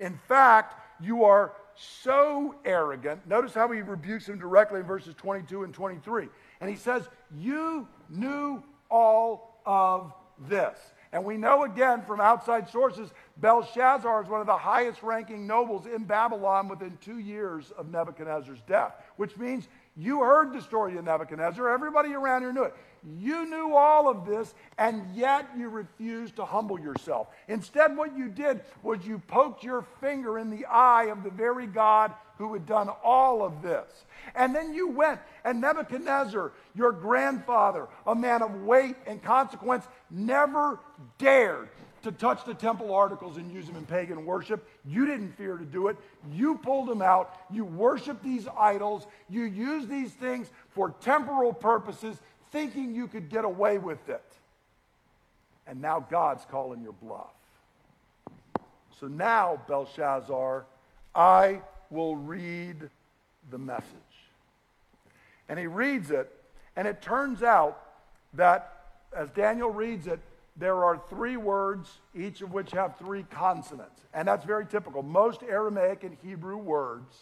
[0.00, 3.26] In fact, you are so arrogant.
[3.26, 6.28] Notice how he rebukes him directly in verses 22 and 23.
[6.60, 10.12] And he says, You knew all of
[10.48, 10.78] this.
[11.12, 15.86] And we know again from outside sources, Belshazzar is one of the highest ranking nobles
[15.86, 21.04] in Babylon within two years of Nebuchadnezzar's death, which means you heard the story of
[21.04, 21.68] Nebuchadnezzar.
[21.68, 22.74] Everybody around here knew it.
[23.04, 27.28] You knew all of this, and yet you refused to humble yourself.
[27.48, 31.66] Instead, what you did was you poked your finger in the eye of the very
[31.66, 34.04] God who had done all of this.
[34.34, 40.78] And then you went, and Nebuchadnezzar, your grandfather, a man of weight and consequence, never
[41.18, 41.68] dared
[42.02, 44.66] to touch the temple articles and use them in pagan worship.
[44.86, 45.98] You didn't fear to do it.
[46.32, 47.38] You pulled them out.
[47.50, 49.06] You worship these idols.
[49.28, 52.18] You use these things for temporal purposes,
[52.50, 54.22] thinking you could get away with it.
[55.66, 57.30] and now God's calling your bluff.
[58.98, 60.66] So now, Belshazzar,
[61.14, 61.60] I
[61.90, 62.90] will read
[63.50, 63.86] the message.
[65.48, 66.30] And he reads it,
[66.76, 67.80] and it turns out
[68.34, 68.84] that
[69.16, 70.20] as Daniel reads it,
[70.56, 74.02] there are three words, each of which have three consonants.
[74.12, 75.02] And that's very typical.
[75.02, 77.16] Most Aramaic and Hebrew words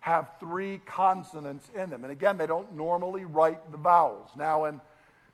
[0.00, 2.04] have three consonants in them.
[2.04, 4.30] And again, they don't normally write the vowels.
[4.36, 4.80] Now, in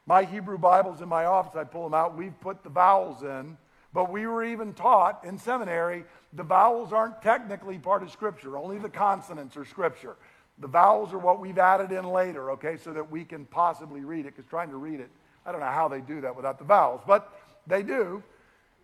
[0.06, 3.56] my Hebrew Bibles in my office, I pull them out, we've put the vowels in.
[3.92, 8.78] But we were even taught in seminary the vowels aren't technically part of Scripture, only
[8.78, 10.16] the consonants are Scripture.
[10.58, 14.26] The vowels are what we've added in later, okay, so that we can possibly read
[14.26, 15.10] it, because trying to read it,
[15.46, 17.32] I don't know how they do that without the vowels, but
[17.66, 18.22] they do.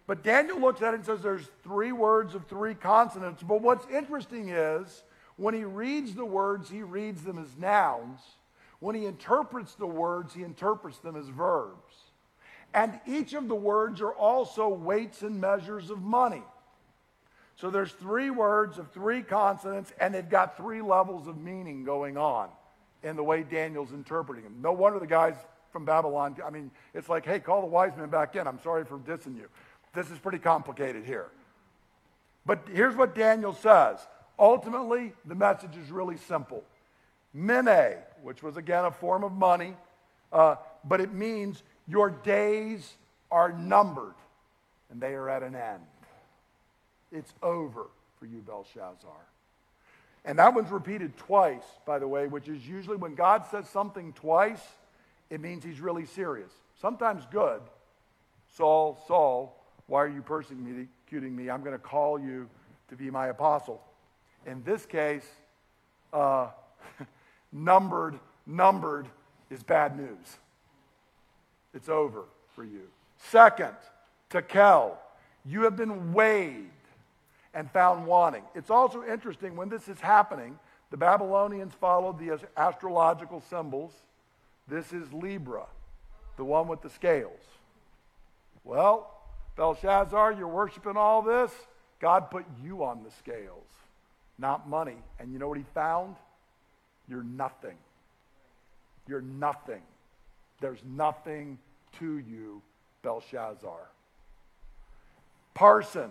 [0.06, 3.42] But Daniel looks at it and says there's three words of three consonants.
[3.42, 5.02] But what's interesting is
[5.36, 8.20] when he reads the words, he reads them as nouns.
[8.80, 11.94] When he interprets the words, he interprets them as verbs.
[12.72, 16.42] And each of the words are also weights and measures of money.
[17.56, 22.16] So there's three words of three consonants, and they've got three levels of meaning going
[22.16, 22.48] on
[23.02, 24.56] in the way Daniel's interpreting them.
[24.62, 25.34] No wonder the guys
[25.72, 28.46] from Babylon, I mean, it's like, hey, call the wise men back in.
[28.46, 29.48] I'm sorry for dissing you.
[29.94, 31.28] This is pretty complicated here.
[32.46, 33.98] But here's what Daniel says.
[34.40, 36.64] Ultimately, the message is really simple.
[37.34, 39.76] Mene, which was again a form of money,
[40.32, 42.94] uh, but it means your days
[43.30, 44.14] are numbered
[44.90, 45.82] and they are at an end.
[47.12, 47.86] It's over
[48.18, 49.26] for you, Belshazzar.
[50.24, 54.12] And that one's repeated twice, by the way, which is usually when God says something
[54.14, 54.62] twice,
[55.28, 56.50] it means he's really serious.
[56.80, 57.60] Sometimes good.
[58.56, 61.50] Saul, Saul, why are you persecuting me?
[61.50, 62.48] I'm going to call you
[62.88, 63.82] to be my apostle.
[64.46, 65.26] In this case,
[66.12, 66.48] uh,
[67.52, 69.08] numbered, numbered
[69.50, 70.38] is bad news.
[71.74, 72.24] It's over
[72.54, 72.88] for you.
[73.16, 73.74] Second,
[74.30, 74.96] Tekel,
[75.44, 76.70] you have been weighed
[77.54, 78.42] and found wanting.
[78.54, 80.58] It's also interesting when this is happening,
[80.90, 83.92] the Babylonians followed the astrological symbols
[84.70, 85.66] this is Libra,
[86.36, 87.40] the one with the scales.
[88.62, 89.10] Well,
[89.56, 91.50] Belshazzar, you're worshiping all this.
[91.98, 93.66] God put you on the scales,
[94.40, 94.96] not money.
[95.18, 96.16] And you know what he found?
[97.08, 97.76] You're nothing.
[99.06, 99.82] You're nothing.
[100.60, 101.58] There's nothing
[101.98, 102.62] to you,
[103.02, 103.88] Belshazzar.
[105.54, 106.10] Parsin,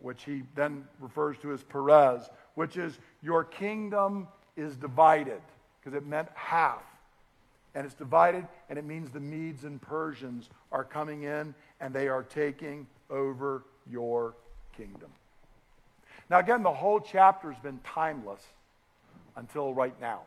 [0.00, 5.40] which he then refers to as Peres, which is your kingdom is divided,
[5.80, 6.82] because it meant half
[7.74, 12.08] and it's divided, and it means the Medes and Persians are coming in and they
[12.08, 14.34] are taking over your
[14.76, 15.10] kingdom.
[16.30, 18.40] Now, again, the whole chapter has been timeless
[19.34, 20.20] until right now.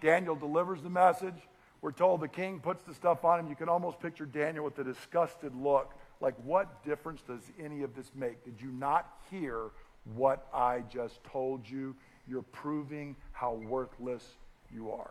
[0.00, 1.36] Daniel delivers the message.
[1.80, 3.48] We're told the king puts the stuff on him.
[3.48, 5.94] You can almost picture Daniel with a disgusted look.
[6.20, 8.44] Like, what difference does any of this make?
[8.44, 9.70] Did you not hear
[10.14, 11.94] what I just told you?
[12.28, 14.24] You're proving how worthless
[14.74, 15.10] you are.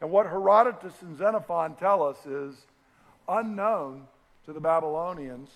[0.00, 2.54] And what Herodotus and Xenophon tell us is
[3.28, 4.04] unknown
[4.46, 5.50] to the Babylonians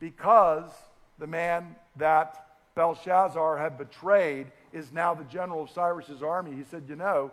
[0.00, 0.70] because
[1.18, 6.54] the man that Belshazzar had betrayed is now the general of Cyrus's army.
[6.54, 7.32] He said, You know,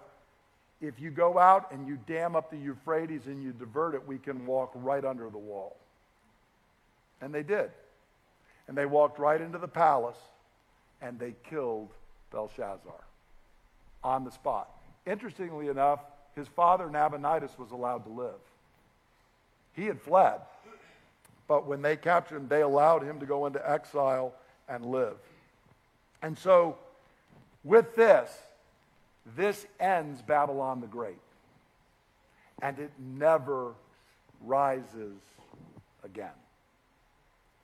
[0.82, 4.18] if you go out and you dam up the Euphrates and you divert it, we
[4.18, 5.76] can walk right under the wall.
[7.22, 7.72] And they did.
[8.68, 10.18] And they walked right into the palace
[11.02, 11.90] and they killed
[12.32, 13.04] Belshazzar
[14.04, 14.70] on the spot.
[15.06, 16.00] Interestingly enough,
[16.36, 18.42] his father Nabonidus was allowed to live.
[19.74, 20.42] He had fled,
[21.48, 24.34] but when they captured him, they allowed him to go into exile
[24.68, 25.18] and live.
[26.22, 26.78] And so,
[27.64, 28.32] with this,
[29.36, 31.20] this ends Babylon the Great.
[32.62, 33.74] And it never
[34.42, 35.18] rises
[36.04, 36.30] again.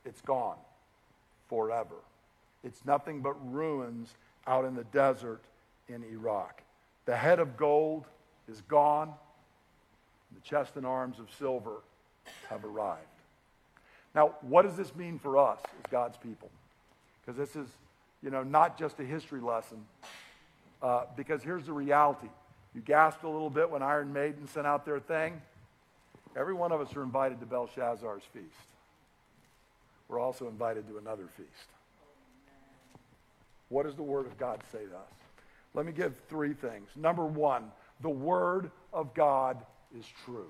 [0.06, 0.58] It's gone
[1.50, 1.96] forever.
[2.64, 4.14] It's nothing but ruins
[4.48, 5.42] out in the desert
[5.88, 6.62] in Iraq.
[7.06, 8.06] The head of gold
[8.50, 9.14] is gone.
[10.34, 11.82] The chest and arms of silver
[12.50, 13.06] have arrived.
[14.14, 16.50] Now, what does this mean for us as God's people?
[17.22, 17.70] Because this is,
[18.22, 19.86] you know, not just a history lesson.
[20.82, 22.28] Uh, because here's the reality.
[22.74, 25.42] You gasped a little bit when Iron Maiden sent out their thing.
[26.36, 28.46] Every one of us are invited to Belshazzar's feast.
[30.08, 31.68] We're also invited to another feast.
[33.70, 35.14] What does the Word of God say to us?
[35.74, 36.90] Let me give three things.
[36.96, 39.58] Number one, the Word of God
[39.98, 40.50] is true.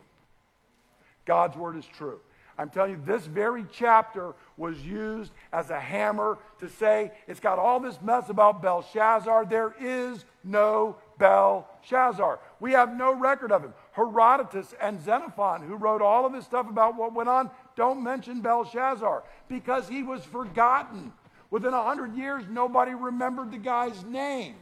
[1.25, 2.19] God's Word is true.
[2.61, 7.57] I'm telling you, this very chapter was used as a hammer to say it's got
[7.57, 9.45] all this mess about Belshazzar.
[9.45, 12.39] There is no Belshazzar.
[12.59, 13.73] We have no record of him.
[13.93, 18.41] Herodotus and Xenophon, who wrote all of this stuff about what went on, don't mention
[18.41, 21.13] Belshazzar because he was forgotten.
[21.49, 24.55] Within a hundred years, nobody remembered the guy's name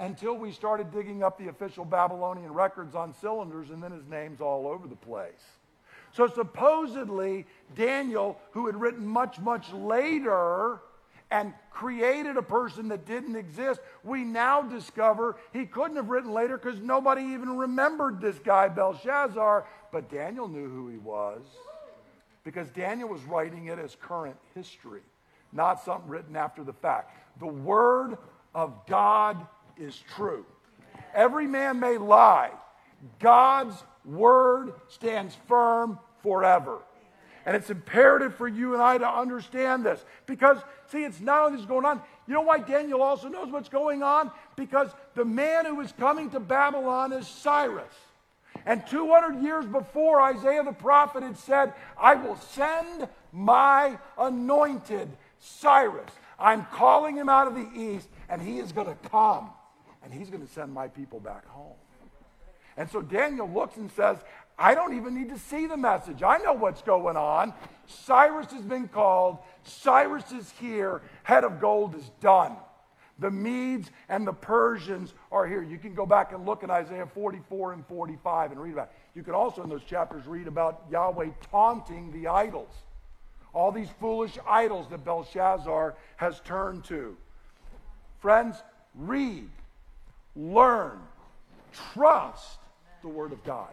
[0.00, 4.40] until we started digging up the official Babylonian records on cylinders, and then his name's
[4.40, 5.44] all over the place.
[6.14, 7.44] So supposedly,
[7.74, 10.80] Daniel, who had written much, much later,
[11.30, 16.56] and created a person that didn't exist, we now discover he couldn't have written later
[16.56, 19.66] because nobody even remembered this guy, Belshazzar.
[19.90, 21.42] But Daniel knew who he was
[22.44, 25.02] because Daniel was writing it as current history,
[25.52, 27.10] not something written after the fact.
[27.40, 28.18] The word
[28.54, 29.44] of God
[29.76, 30.46] is true.
[31.12, 32.50] Every man may lie,
[33.18, 36.78] God's word stands firm forever.
[37.46, 40.58] And it's imperative for you and I to understand this because,
[40.90, 42.00] see, it's not only this going on.
[42.26, 44.30] You know why Daniel also knows what's going on?
[44.56, 47.94] Because the man who is coming to Babylon is Cyrus.
[48.64, 56.10] And 200 years before, Isaiah the prophet had said, I will send my anointed Cyrus.
[56.38, 59.50] I'm calling him out of the east, and he is going to come,
[60.02, 61.76] and he's going to send my people back home.
[62.76, 64.18] And so Daniel looks and says,
[64.58, 66.22] I don't even need to see the message.
[66.22, 67.52] I know what's going on.
[67.86, 69.38] Cyrus has been called.
[69.64, 71.02] Cyrus is here.
[71.22, 72.56] Head of gold is done.
[73.18, 75.62] The Medes and the Persians are here.
[75.62, 79.16] You can go back and look at Isaiah 44 and 45 and read about it.
[79.16, 82.74] You can also in those chapters read about Yahweh taunting the idols.
[83.52, 87.16] All these foolish idols that Belshazzar has turned to.
[88.18, 88.56] Friends,
[88.96, 89.48] read,
[90.34, 90.98] learn,
[91.92, 92.58] trust
[93.04, 93.72] the Word of God.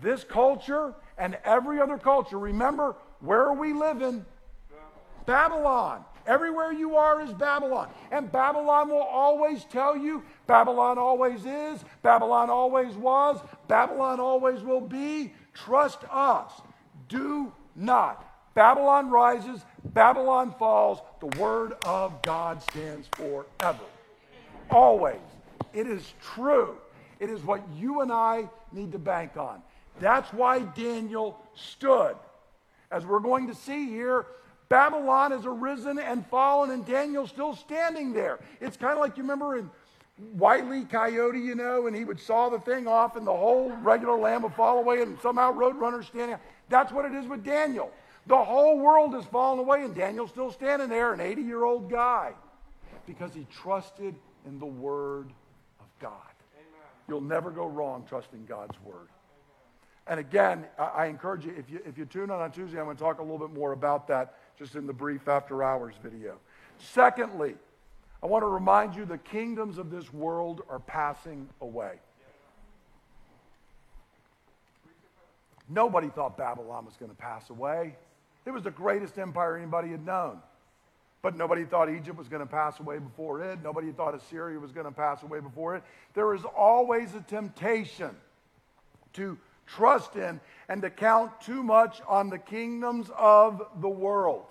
[0.00, 4.24] This culture and every other culture, remember, where are we living?
[5.26, 6.04] Babylon.
[6.26, 7.88] Everywhere you are is Babylon.
[8.12, 14.82] And Babylon will always tell you Babylon always is, Babylon always was, Babylon always will
[14.82, 15.32] be.
[15.54, 16.52] Trust us.
[17.08, 18.24] Do not.
[18.54, 20.98] Babylon rises, Babylon falls.
[21.20, 23.84] The word of God stands forever.
[24.70, 25.20] Always.
[25.72, 26.76] It is true.
[27.20, 29.62] It is what you and I need to bank on.
[30.00, 32.16] That's why Daniel stood.
[32.90, 34.26] As we're going to see here,
[34.68, 38.38] Babylon has arisen and fallen, and Daniel's still standing there.
[38.60, 39.70] It's kind of like you remember in
[40.34, 44.18] Wiley Coyote, you know, and he would saw the thing off, and the whole regular
[44.18, 46.36] lamb would fall away, and somehow Roadrunner standing.
[46.68, 47.90] That's what it is with Daniel.
[48.26, 51.90] The whole world has fallen away, and Daniel's still standing there, an 80 year old
[51.90, 52.34] guy,
[53.06, 54.14] because he trusted
[54.46, 55.30] in the Word
[55.80, 56.12] of God.
[57.08, 59.08] You'll never go wrong trusting God's Word.
[60.06, 62.84] And again, I, I encourage you if, you, if you tune in on Tuesday, I'm
[62.84, 65.94] going to talk a little bit more about that just in the brief after hours
[66.02, 66.38] video.
[66.78, 67.54] Secondly,
[68.22, 71.94] I want to remind you the kingdoms of this world are passing away.
[75.68, 77.94] Nobody thought Babylon was going to pass away.
[78.46, 80.40] It was the greatest empire anybody had known.
[81.20, 83.58] But nobody thought Egypt was going to pass away before it.
[83.62, 85.82] Nobody thought Assyria was going to pass away before it.
[86.14, 88.14] There is always a temptation
[89.14, 94.44] to trust in and to count too much on the kingdoms of the world.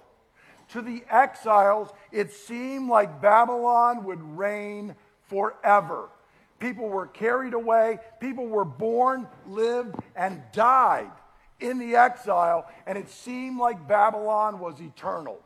[0.69, 4.95] To the exiles, it seemed like Babylon would reign
[5.29, 6.09] forever.
[6.59, 11.11] People were carried away, people were born, lived, and died
[11.59, 15.39] in the exile, and it seemed like Babylon was eternal.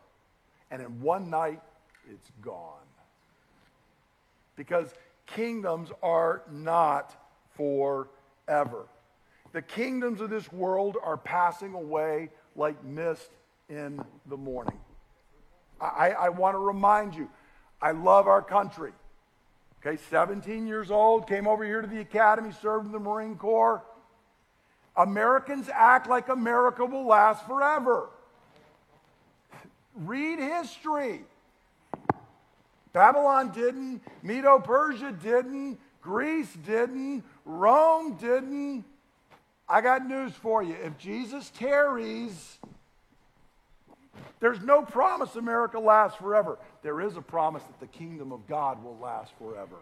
[0.71, 1.61] And in one night,
[2.09, 2.79] it's gone.
[4.55, 4.93] Because
[5.27, 7.13] kingdoms are not
[7.55, 8.87] forever.
[9.51, 13.29] The kingdoms of this world are passing away like mist
[13.69, 14.79] in the morning.
[15.79, 17.29] I, I want to remind you,
[17.81, 18.91] I love our country.
[19.85, 23.83] Okay, 17 years old, came over here to the academy, served in the Marine Corps.
[24.95, 28.09] Americans act like America will last forever.
[29.95, 31.21] Read history.
[32.93, 38.83] Babylon didn't, Medo Persia didn't, Greece didn't, Rome didn't.
[39.69, 40.75] I got news for you.
[40.83, 42.57] If Jesus tarries,
[44.41, 46.57] there's no promise America lasts forever.
[46.81, 49.77] There is a promise that the kingdom of God will last forever.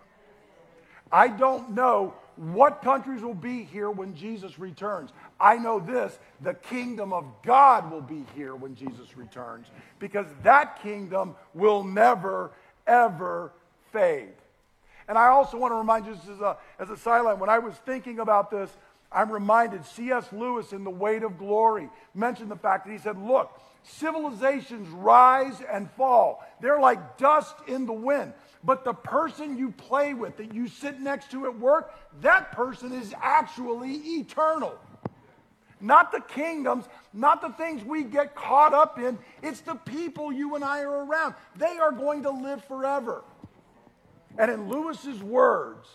[1.12, 5.12] I don't know what countries will be here when Jesus returns.
[5.40, 9.68] I know this the kingdom of God will be here when Jesus returns
[10.00, 12.52] because that kingdom will never,
[12.88, 13.52] ever
[13.92, 14.34] fade.
[15.08, 17.74] And I also want to remind you, as a, as a sideline, when I was
[17.86, 18.70] thinking about this,
[19.12, 20.32] I'm reminded C.S.
[20.32, 25.62] Lewis in The Weight of Glory mentioned the fact that he said, Look, civilizations rise
[25.62, 26.46] and fall.
[26.62, 28.34] They're like dust in the wind.
[28.64, 32.92] But the person you play with, that you sit next to at work, that person
[32.92, 34.78] is actually eternal.
[35.82, 39.18] Not the kingdoms, not the things we get caught up in.
[39.42, 41.36] It's the people you and I are around.
[41.56, 43.24] They are going to live forever.
[44.38, 45.88] And in Lewis's words,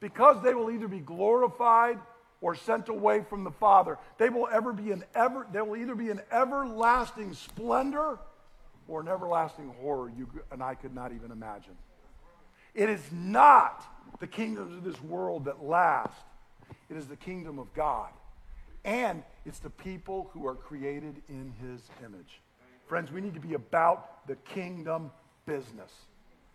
[0.00, 1.98] because they will either be glorified
[2.40, 5.94] or sent away from the Father, they will ever be an ever they will either
[5.94, 8.18] be an everlasting splendor
[8.90, 11.76] or an everlasting horror you and I could not even imagine.
[12.74, 13.82] It is not
[14.20, 16.20] the kingdoms of this world that last.
[16.88, 18.10] It is the kingdom of God.
[18.84, 22.40] And it's the people who are created in his image.
[22.86, 25.10] Friends, we need to be about the kingdom
[25.46, 25.90] business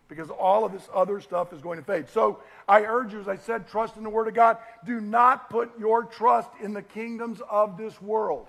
[0.08, 2.08] because all of this other stuff is going to fade.
[2.08, 4.58] So I urge you, as I said, trust in the Word of God.
[4.84, 8.48] Do not put your trust in the kingdoms of this world.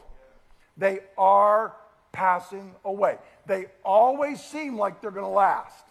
[0.75, 1.75] They are
[2.11, 3.17] passing away.
[3.47, 5.85] They always seem like they're going to last,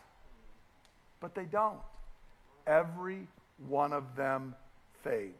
[1.20, 1.80] but they don't.
[2.66, 3.26] Every
[3.66, 4.54] one of them
[5.02, 5.32] fades.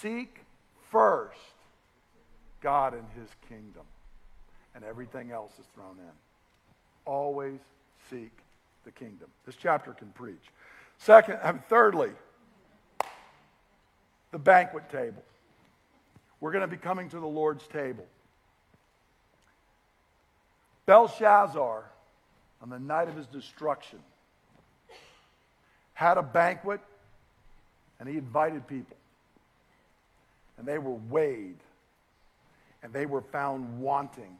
[0.00, 0.40] Seek
[0.90, 1.38] first
[2.60, 3.84] God and his kingdom,
[4.74, 6.12] and everything else is thrown in.
[7.04, 7.60] Always
[8.10, 8.32] seek
[8.84, 9.28] the kingdom.
[9.46, 10.42] This chapter can preach.
[10.98, 12.10] Second, and thirdly,
[14.32, 15.22] the banquet table.
[16.40, 18.06] We're going to be coming to the Lord's table.
[20.86, 21.84] Belshazzar,
[22.62, 23.98] on the night of his destruction,
[25.94, 26.80] had a banquet
[27.98, 28.96] and he invited people.
[30.58, 31.58] And they were weighed
[32.82, 34.36] and they were found wanting.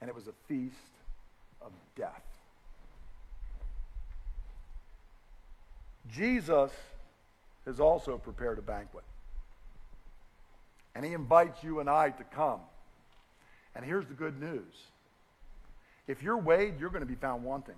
[0.00, 0.76] And it was a feast
[1.60, 2.22] of death.
[6.12, 6.70] Jesus
[7.64, 9.04] has also prepared a banquet.
[10.94, 12.60] And he invites you and I to come.
[13.74, 14.74] And here's the good news
[16.06, 17.74] if you're weighed, you're going to be found wanting.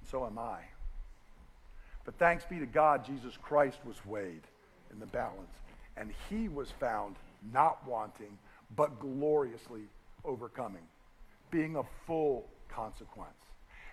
[0.00, 0.60] And so am I.
[2.04, 4.42] But thanks be to God, Jesus Christ was weighed
[4.92, 5.54] in the balance.
[5.96, 7.16] And he was found
[7.52, 8.38] not wanting,
[8.76, 9.82] but gloriously
[10.24, 10.82] overcoming,
[11.50, 13.30] being of full consequence.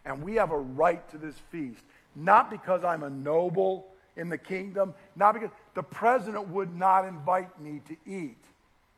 [0.06, 1.84] And we have a right to this feast
[2.16, 7.60] not because I'm a noble in the kingdom, not because the president would not invite
[7.62, 8.44] me to eat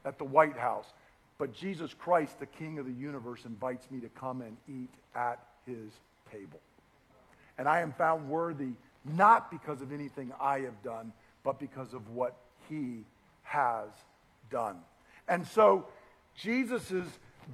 [0.05, 0.85] at the White House,
[1.37, 5.39] but Jesus Christ, the King of the universe, invites me to come and eat at
[5.65, 5.91] his
[6.31, 6.59] table.
[7.57, 8.73] And I am found worthy
[9.05, 11.13] not because of anything I have done,
[11.43, 12.35] but because of what
[12.69, 13.03] he
[13.43, 13.89] has
[14.49, 14.77] done.
[15.27, 15.85] And so
[16.35, 17.07] Jesus'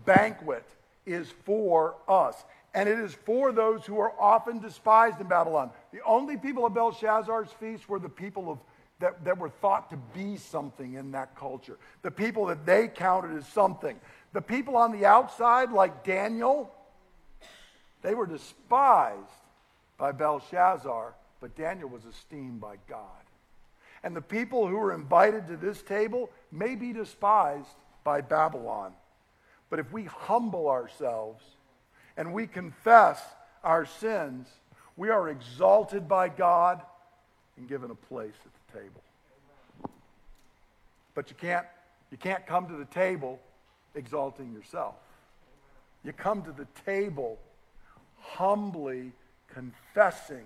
[0.06, 0.66] banquet
[1.06, 5.70] is for us and it is for those who are often despised in Babylon.
[5.92, 8.58] The only people at Belshazzar's feast were the people of,
[9.04, 13.36] that, that were thought to be something in that culture, the people that they counted
[13.36, 14.00] as something.
[14.32, 16.74] The people on the outside, like Daniel,
[18.02, 19.20] they were despised
[19.98, 23.04] by Belshazzar, but Daniel was esteemed by God.
[24.06, 27.76] And the people who were invited to this table may be despised
[28.06, 28.94] by Babylon.
[29.70, 31.44] But if we humble ourselves,
[32.16, 33.22] and we confess
[33.66, 34.48] our sins,
[34.96, 36.82] we are exalted by God
[37.58, 38.36] and given a place
[38.74, 39.02] table.
[41.16, 41.66] But you can't,
[42.12, 43.40] you can't come to the table
[43.96, 44.96] exalting yourself.
[46.04, 47.38] You come to the table
[48.20, 49.12] humbly
[49.54, 50.46] confessing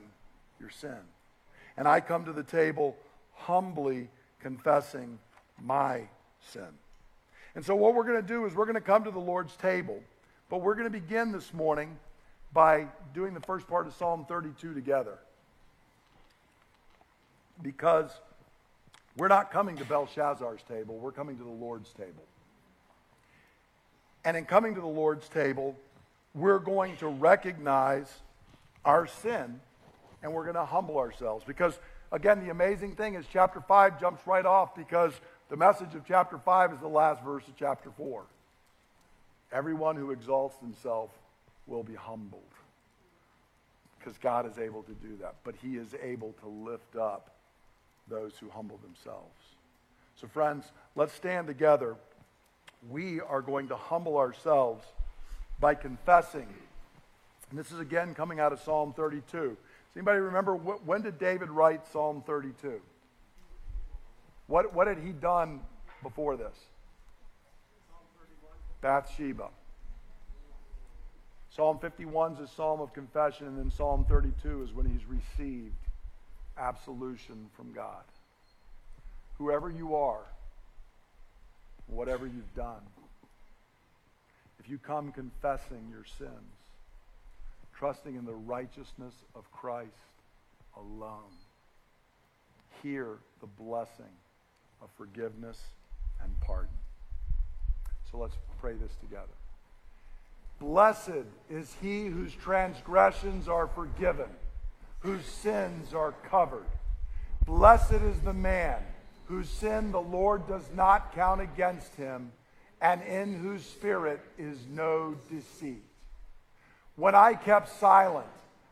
[0.60, 0.98] your sin.
[1.78, 2.96] And I come to the table
[3.34, 4.10] humbly
[4.40, 5.20] confessing
[5.62, 6.04] my
[6.42, 6.68] sin.
[7.56, 9.56] And so, what we're going to do is we're going to come to the Lord's
[9.56, 10.00] table.
[10.50, 11.98] But we're going to begin this morning
[12.54, 15.18] by doing the first part of Psalm 32 together.
[17.62, 18.12] Because
[19.18, 22.24] we're not coming to Belshazzar's table, we're coming to the Lord's table.
[24.24, 25.76] And in coming to the Lord's table,
[26.36, 28.12] we're going to recognize
[28.86, 29.60] our sin
[30.22, 31.44] and we're going to humble ourselves.
[31.46, 31.80] Because,
[32.12, 35.14] again, the amazing thing is chapter 5 jumps right off because
[35.50, 38.24] the message of chapter 5 is the last verse of chapter 4.
[39.52, 41.10] Everyone who exalts himself
[41.66, 42.42] will be humbled
[43.98, 45.36] because God is able to do that.
[45.44, 47.37] But he is able to lift up
[48.10, 49.36] those who humble themselves.
[50.16, 51.96] So, friends, let's stand together.
[52.90, 54.86] We are going to humble ourselves
[55.60, 56.48] by confessing.
[57.50, 59.22] And this is again coming out of Psalm 32.
[59.32, 59.58] Does
[59.96, 62.82] anybody remember when did David write Psalm 32?
[64.48, 65.62] What, what had he done
[66.04, 66.56] before this?
[68.82, 69.50] Bathsheba.
[71.50, 75.74] Psalm 51 is a psalm of confession, and then Psalm 32 is when he's received
[76.60, 78.04] absolution from God.
[79.38, 80.26] Whoever you are,
[81.88, 82.82] whatever you've done,
[84.60, 86.32] if you come confessing your sins,
[87.78, 89.92] trusting in the righteousness of Christ
[90.76, 91.32] alone,
[92.82, 94.06] hear the blessing
[94.82, 95.60] of forgiveness
[96.24, 96.70] and pardon.
[98.12, 99.24] So let's pray this together.
[100.60, 104.30] Blessed is he whose transgressions are forgiven,
[105.00, 106.66] whose sins are covered.
[107.46, 108.82] Blessed is the man
[109.28, 112.32] whose sin the Lord does not count against him,
[112.82, 115.84] and in whose spirit is no deceit.
[116.96, 118.28] When I kept silent,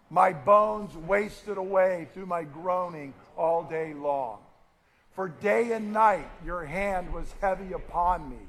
[0.09, 4.39] my bones wasted away through my groaning all day long.
[5.13, 8.39] For day and night your hand was heavy upon me.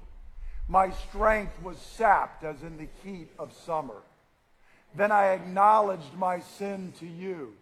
[0.69, 4.03] My strength was sapped as in the heat of summer.
[4.95, 7.53] Then I acknowledged my sin to you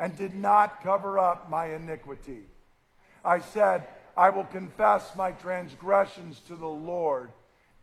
[0.00, 2.40] and did not cover up my iniquity.
[3.22, 3.86] I said,
[4.16, 7.30] I will confess my transgressions to the Lord,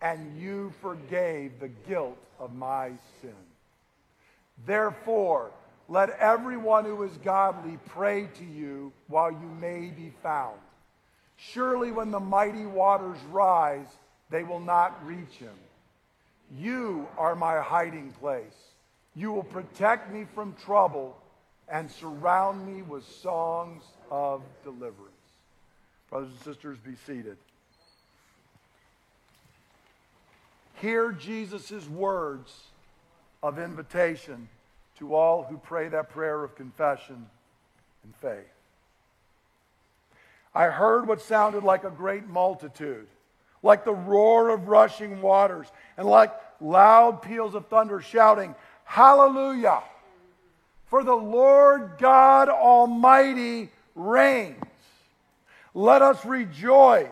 [0.01, 2.91] and you forgave the guilt of my
[3.21, 3.35] sin.
[4.65, 5.51] Therefore,
[5.87, 10.57] let everyone who is godly pray to you while you may be found.
[11.37, 13.87] Surely when the mighty waters rise,
[14.31, 15.53] they will not reach him.
[16.57, 18.43] You are my hiding place.
[19.15, 21.15] You will protect me from trouble
[21.69, 25.11] and surround me with songs of deliverance.
[26.09, 27.37] Brothers and sisters, be seated.
[30.75, 32.53] Hear Jesus' words
[33.43, 34.47] of invitation
[34.99, 37.27] to all who pray that prayer of confession
[38.03, 38.47] and faith.
[40.55, 43.07] I heard what sounded like a great multitude,
[43.61, 48.55] like the roar of rushing waters, and like loud peals of thunder shouting,
[48.85, 49.83] Hallelujah!
[50.87, 54.55] For the Lord God Almighty reigns.
[55.73, 57.09] Let us rejoice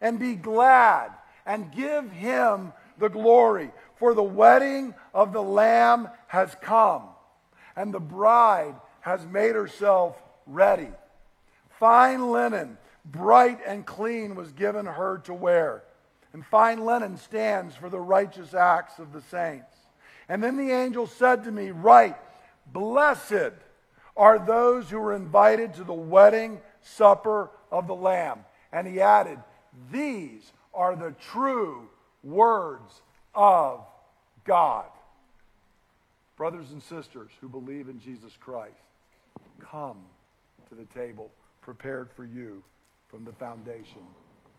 [0.00, 1.12] and be glad
[1.46, 3.70] and give him the glory.
[3.96, 7.04] For the wedding of the Lamb has come,
[7.76, 10.88] and the bride has made herself ready.
[11.78, 15.84] Fine linen, bright and clean, was given her to wear.
[16.32, 19.74] And fine linen stands for the righteous acts of the saints.
[20.28, 22.16] And then the angel said to me, Write,
[22.66, 23.52] blessed
[24.16, 28.40] are those who are invited to the wedding supper of the Lamb.
[28.72, 29.38] And he added,
[29.90, 31.88] These are the true
[32.22, 33.02] words
[33.34, 33.84] of
[34.44, 34.86] God.
[36.36, 38.74] Brothers and sisters who believe in Jesus Christ,
[39.60, 39.98] come
[40.68, 42.62] to the table prepared for you
[43.08, 44.02] from the foundation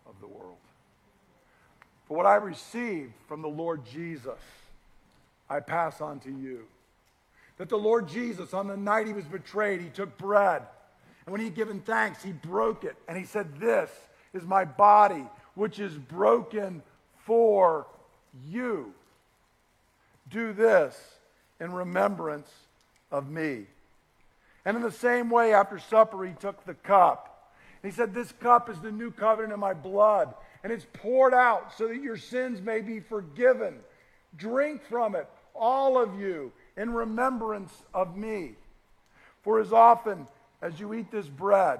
[0.05, 0.57] of the world.
[2.07, 4.39] For what I received from the Lord Jesus,
[5.49, 6.65] I pass on to you.
[7.63, 10.63] That the Lord Jesus, on the night he was betrayed, he took bread.
[11.25, 12.97] And when he had given thanks, he broke it.
[13.07, 13.89] And he said, This
[14.33, 16.83] is my body, which is broken
[17.25, 17.87] for
[18.49, 18.93] you.
[20.29, 20.99] Do this
[21.61, 22.49] in remembrance
[23.13, 23.63] of me.
[24.65, 27.49] And in the same way, after supper, he took the cup.
[27.81, 30.33] he said, This cup is the new covenant in my blood,
[30.65, 33.75] and it's poured out so that your sins may be forgiven.
[34.35, 38.55] Drink from it, all of you, in remembrance of me.
[39.43, 40.27] For as often
[40.61, 41.79] as you eat this bread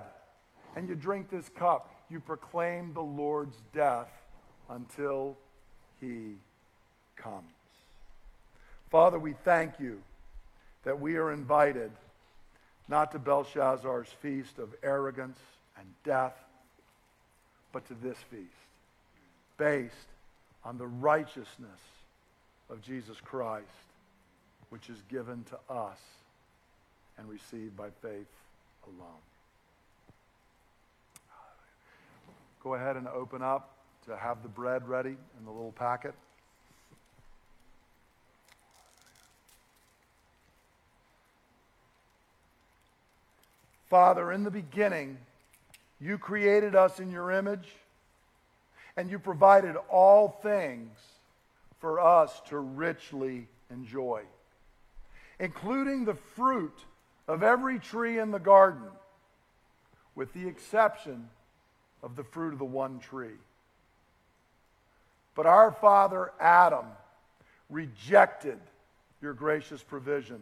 [0.75, 4.11] and you drink this cup, you proclaim the Lord's death
[4.69, 5.37] until
[5.99, 6.35] he
[7.15, 7.45] comes.
[8.89, 10.01] Father, we thank you
[10.83, 11.91] that we are invited
[12.87, 15.39] not to Belshazzar's feast of arrogance
[15.79, 16.35] and death,
[17.71, 18.51] but to this feast
[19.57, 19.95] based
[20.65, 21.79] on the righteousness
[22.69, 23.65] of Jesus Christ,
[24.74, 25.99] which is given to us
[27.19, 28.26] and received by faith
[28.88, 29.21] alone.
[32.63, 33.76] Go ahead and open up
[34.07, 36.15] to have the bread ready in the little packet.
[43.91, 45.19] Father, in the beginning,
[46.01, 47.76] you created us in your image,
[48.97, 50.97] and you provided all things
[51.80, 54.24] for us to richly enjoy,
[55.43, 56.85] including the fruit
[57.27, 58.87] of every tree in the garden,
[60.15, 61.29] with the exception
[62.01, 63.35] of the fruit of the one tree.
[65.35, 66.85] But our father Adam
[67.69, 68.57] rejected
[69.21, 70.41] your gracious provision,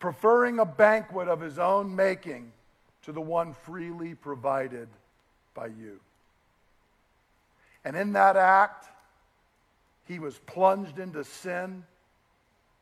[0.00, 2.50] preferring a banquet of his own making
[3.04, 4.88] to the one freely provided
[5.54, 6.00] by you.
[7.84, 8.86] And in that act,
[10.08, 11.84] he was plunged into sin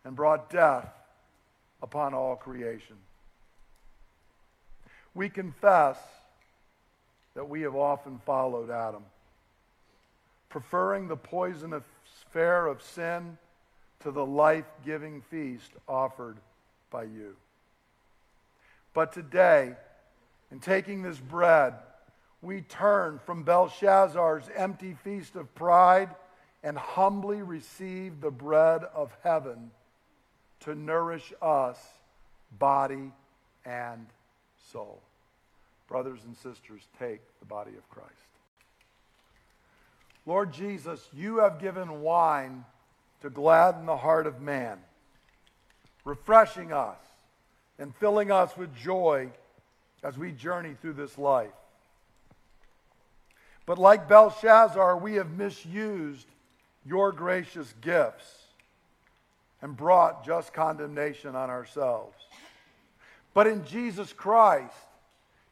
[0.06, 0.90] and brought death
[1.82, 2.96] upon all creation.
[5.14, 5.98] We confess
[7.34, 9.04] that we have often followed Adam,
[10.48, 11.84] preferring the poisonous
[12.30, 13.38] fare of sin
[14.00, 16.36] to the life giving feast offered
[16.90, 17.36] by you.
[18.94, 19.74] But today,
[20.50, 21.74] in taking this bread,
[22.42, 26.10] we turn from Belshazzar's empty feast of pride
[26.62, 29.70] and humbly receive the bread of heaven
[30.60, 31.78] to nourish us,
[32.58, 33.12] body
[33.64, 34.06] and
[34.72, 35.00] soul.
[35.88, 38.10] Brothers and sisters, take the body of Christ.
[40.26, 42.64] Lord Jesus, you have given wine
[43.22, 44.78] to gladden the heart of man,
[46.04, 46.98] refreshing us
[47.78, 49.30] and filling us with joy
[50.02, 51.50] as we journey through this life.
[53.66, 56.26] But like Belshazzar, we have misused
[56.84, 58.39] your gracious gifts
[59.62, 62.16] and brought just condemnation on ourselves.
[63.34, 64.74] But in Jesus Christ,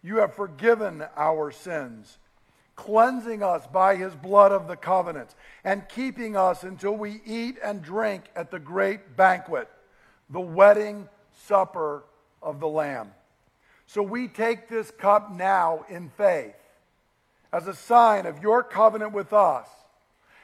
[0.02, 2.18] you have forgiven our sins,
[2.76, 5.34] cleansing us by his blood of the covenant,
[5.64, 9.68] and keeping us until we eat and drink at the great banquet,
[10.30, 11.08] the wedding
[11.46, 12.04] supper
[12.42, 13.12] of the Lamb.
[13.86, 16.54] So we take this cup now in faith
[17.52, 19.66] as a sign of your covenant with us.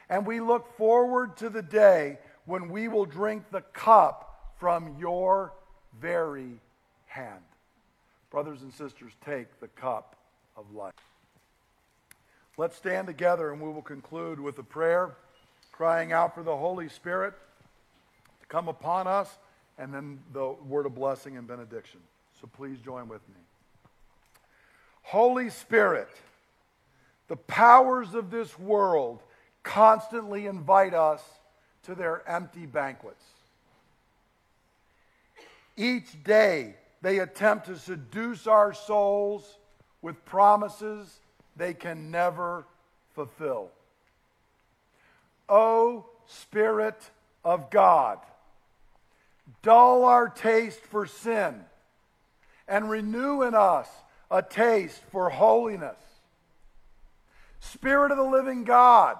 [0.09, 5.53] And we look forward to the day when we will drink the cup from your
[5.99, 6.59] very
[7.07, 7.41] hand.
[8.29, 10.15] Brothers and sisters, take the cup
[10.57, 10.93] of life.
[12.57, 15.15] Let's stand together and we will conclude with a prayer,
[15.71, 17.33] crying out for the Holy Spirit
[18.41, 19.37] to come upon us,
[19.77, 21.99] and then the word of blessing and benediction.
[22.39, 23.35] So please join with me.
[25.01, 26.09] Holy Spirit,
[27.27, 29.21] the powers of this world
[29.63, 31.21] constantly invite us
[31.85, 33.23] to their empty banquets.
[35.77, 39.57] Each day, they attempt to seduce our souls
[40.01, 41.19] with promises
[41.55, 42.65] they can never
[43.13, 43.69] fulfill.
[45.47, 46.99] O Spirit
[47.43, 48.19] of God,
[49.61, 51.63] dull our taste for sin
[52.67, 53.87] and renew in us
[54.31, 55.97] a taste for holiness.
[57.59, 59.17] Spirit of the living God,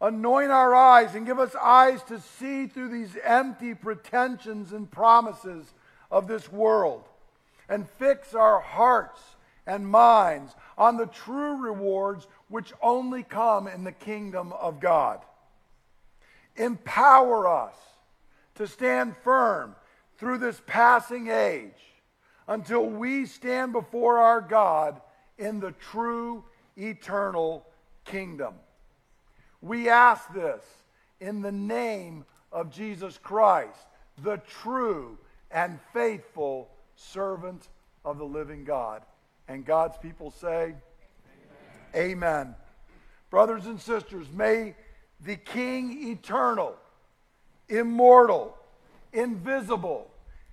[0.00, 5.72] anoint our eyes and give us eyes to see through these empty pretensions and promises
[6.10, 7.04] of this world
[7.68, 9.20] and fix our hearts
[9.66, 15.20] and minds on the true rewards which only come in the kingdom of God.
[16.56, 17.74] Empower us
[18.54, 19.74] to stand firm
[20.18, 21.72] through this passing age
[22.48, 25.00] until we stand before our God
[25.38, 26.44] in the true
[26.76, 27.66] eternal
[28.04, 28.54] kingdom.
[29.66, 30.62] We ask this
[31.18, 33.86] in the name of Jesus Christ,
[34.22, 35.18] the true
[35.50, 37.66] and faithful servant
[38.04, 39.02] of the living God.
[39.48, 40.74] And God's people say,
[41.96, 42.12] Amen.
[42.12, 42.54] Amen.
[43.28, 44.76] Brothers and sisters, may
[45.24, 46.76] the King eternal,
[47.68, 48.56] immortal,
[49.12, 50.08] invisible,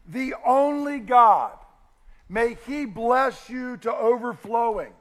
[0.07, 1.51] the only God,
[2.27, 4.93] may he bless you to overflowing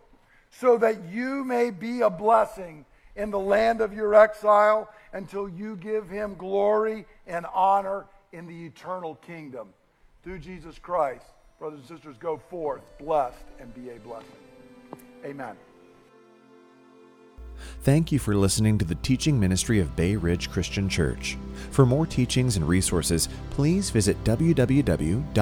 [0.50, 2.84] so that you may be a blessing
[3.16, 8.66] in the land of your exile until you give him glory and honor in the
[8.66, 9.68] eternal kingdom.
[10.24, 11.26] Through Jesus Christ,
[11.58, 14.28] brothers and sisters, go forth blessed and be a blessing.
[15.24, 15.56] Amen.
[17.82, 21.36] Thank you for listening to the teaching ministry of Bay Ridge Christian Church.
[21.70, 25.32] For more teachings and resources, please visit www.brcc.church.